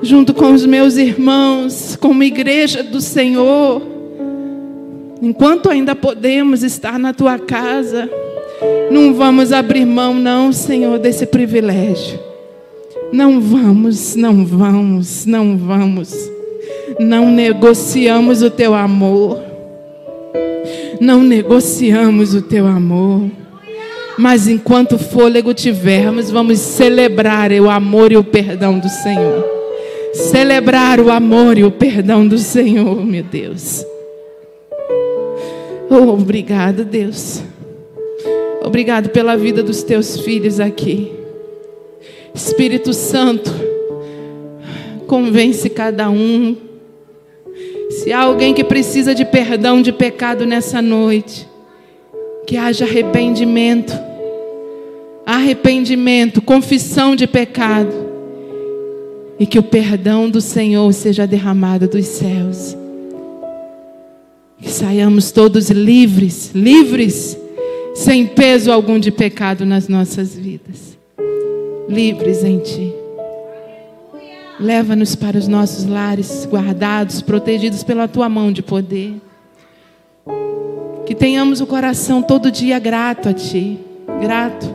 junto 0.05 0.33
com 0.33 0.53
os 0.53 0.65
meus 0.65 0.97
irmãos, 0.97 1.97
como 1.99 2.23
igreja 2.23 2.83
do 2.83 3.01
Senhor, 3.01 3.81
enquanto 5.21 5.69
ainda 5.69 5.95
podemos 5.95 6.63
estar 6.63 6.99
na 6.99 7.11
tua 7.11 7.39
casa, 7.39 8.09
não 8.91 9.13
vamos 9.13 9.51
abrir 9.51 9.85
mão, 9.85 10.13
não, 10.13 10.53
Senhor, 10.53 10.99
desse 10.99 11.25
privilégio. 11.25 12.19
Não 13.11 13.41
vamos, 13.41 14.15
não 14.15 14.45
vamos, 14.45 15.25
não 15.25 15.57
vamos. 15.57 16.13
Não 16.99 17.31
negociamos 17.31 18.41
o 18.41 18.49
teu 18.49 18.73
amor. 18.73 19.41
Não 21.01 21.21
negociamos 21.23 22.33
o 22.33 22.41
teu 22.41 22.67
amor. 22.67 23.29
Mas 24.17 24.47
enquanto 24.47 24.97
fôlego 24.97 25.53
tivermos, 25.53 26.31
vamos 26.31 26.59
celebrar 26.59 27.51
o 27.51 27.69
amor 27.69 28.11
e 28.11 28.17
o 28.17 28.23
perdão 28.23 28.79
do 28.79 28.87
Senhor 28.87 29.54
celebrar 30.15 31.01
o 31.01 31.11
amor 31.11 31.57
e 31.57 31.63
o 31.63 31.71
perdão 31.71 32.25
do 32.25 32.37
Senhor, 32.37 33.05
meu 33.05 33.23
Deus. 33.23 33.85
Oh, 35.89 36.13
obrigado, 36.13 36.85
Deus. 36.85 37.43
Obrigado 38.63 39.09
pela 39.09 39.35
vida 39.35 39.61
dos 39.61 39.83
teus 39.83 40.19
filhos 40.21 40.59
aqui. 40.59 41.11
Espírito 42.33 42.93
Santo, 42.93 43.51
convence 45.05 45.69
cada 45.69 46.09
um. 46.09 46.55
Se 47.89 48.11
há 48.11 48.23
alguém 48.23 48.53
que 48.53 48.63
precisa 48.63 49.13
de 49.13 49.25
perdão 49.25 49.81
de 49.81 49.91
pecado 49.91 50.45
nessa 50.45 50.81
noite, 50.81 51.47
que 52.47 52.57
haja 52.57 52.85
arrependimento, 52.85 53.93
arrependimento, 55.25 56.41
confissão 56.41 57.15
de 57.15 57.27
pecado 57.27 58.04
e 59.39 59.45
que 59.45 59.59
o 59.59 59.63
perdão 59.63 60.29
do 60.29 60.39
Senhor 60.39 60.91
seja 60.93 61.27
derramado 61.27 61.87
dos 61.87 62.05
céus. 62.05 62.75
Que 64.59 64.71
saiamos 64.71 65.31
todos 65.31 65.69
livres, 65.69 66.51
livres, 66.55 67.37
sem 67.93 68.25
peso 68.25 68.71
algum 68.71 68.97
de 68.97 69.11
pecado 69.11 69.65
nas 69.65 69.87
nossas 69.87 70.33
vidas. 70.35 70.97
Livres 71.89 72.43
em 72.43 72.59
Ti. 72.59 72.93
Leva-nos 74.57 75.15
para 75.15 75.37
os 75.37 75.49
nossos 75.49 75.85
lares, 75.85 76.47
guardados, 76.49 77.21
protegidos 77.21 77.83
pela 77.83 78.07
Tua 78.07 78.29
mão 78.29 78.51
de 78.53 78.63
poder. 78.63 79.15
Que 81.05 81.13
tenhamos 81.13 81.59
o 81.59 81.67
coração 81.67 82.21
todo 82.21 82.49
dia 82.49 82.79
grato 82.79 83.27
a 83.27 83.33
Ti, 83.33 83.77
grato. 84.21 84.73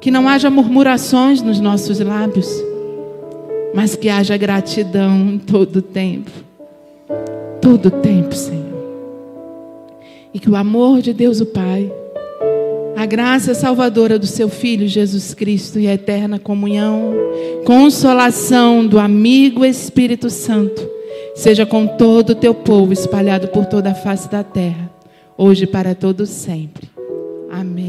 Que 0.00 0.12
não 0.12 0.28
haja 0.28 0.48
murmurações 0.48 1.42
nos 1.42 1.58
nossos 1.58 1.98
lábios 1.98 2.48
mas 3.76 3.94
que 3.94 4.08
haja 4.08 4.38
gratidão 4.38 5.34
em 5.34 5.38
todo 5.38 5.82
tempo. 5.82 6.30
Todo 7.60 7.90
tempo, 7.90 8.34
Senhor. 8.34 8.64
E 10.32 10.40
que 10.40 10.48
o 10.48 10.56
amor 10.56 11.02
de 11.02 11.12
Deus, 11.12 11.42
o 11.42 11.46
Pai, 11.46 11.92
a 12.96 13.04
graça 13.04 13.52
salvadora 13.52 14.18
do 14.18 14.26
seu 14.26 14.48
Filho 14.48 14.88
Jesus 14.88 15.34
Cristo 15.34 15.78
e 15.78 15.86
a 15.86 15.92
eterna 15.92 16.38
comunhão, 16.38 17.12
consolação 17.66 18.86
do 18.86 18.98
amigo 18.98 19.62
Espírito 19.62 20.30
Santo, 20.30 20.88
seja 21.34 21.66
com 21.66 21.86
todo 21.86 22.30
o 22.30 22.34
teu 22.34 22.54
povo 22.54 22.94
espalhado 22.94 23.48
por 23.48 23.66
toda 23.66 23.90
a 23.90 23.94
face 23.94 24.30
da 24.30 24.42
terra, 24.42 24.90
hoje 25.36 25.64
e 25.64 25.66
para 25.66 25.94
todos 25.94 26.30
sempre. 26.30 26.88
Amém. 27.50 27.85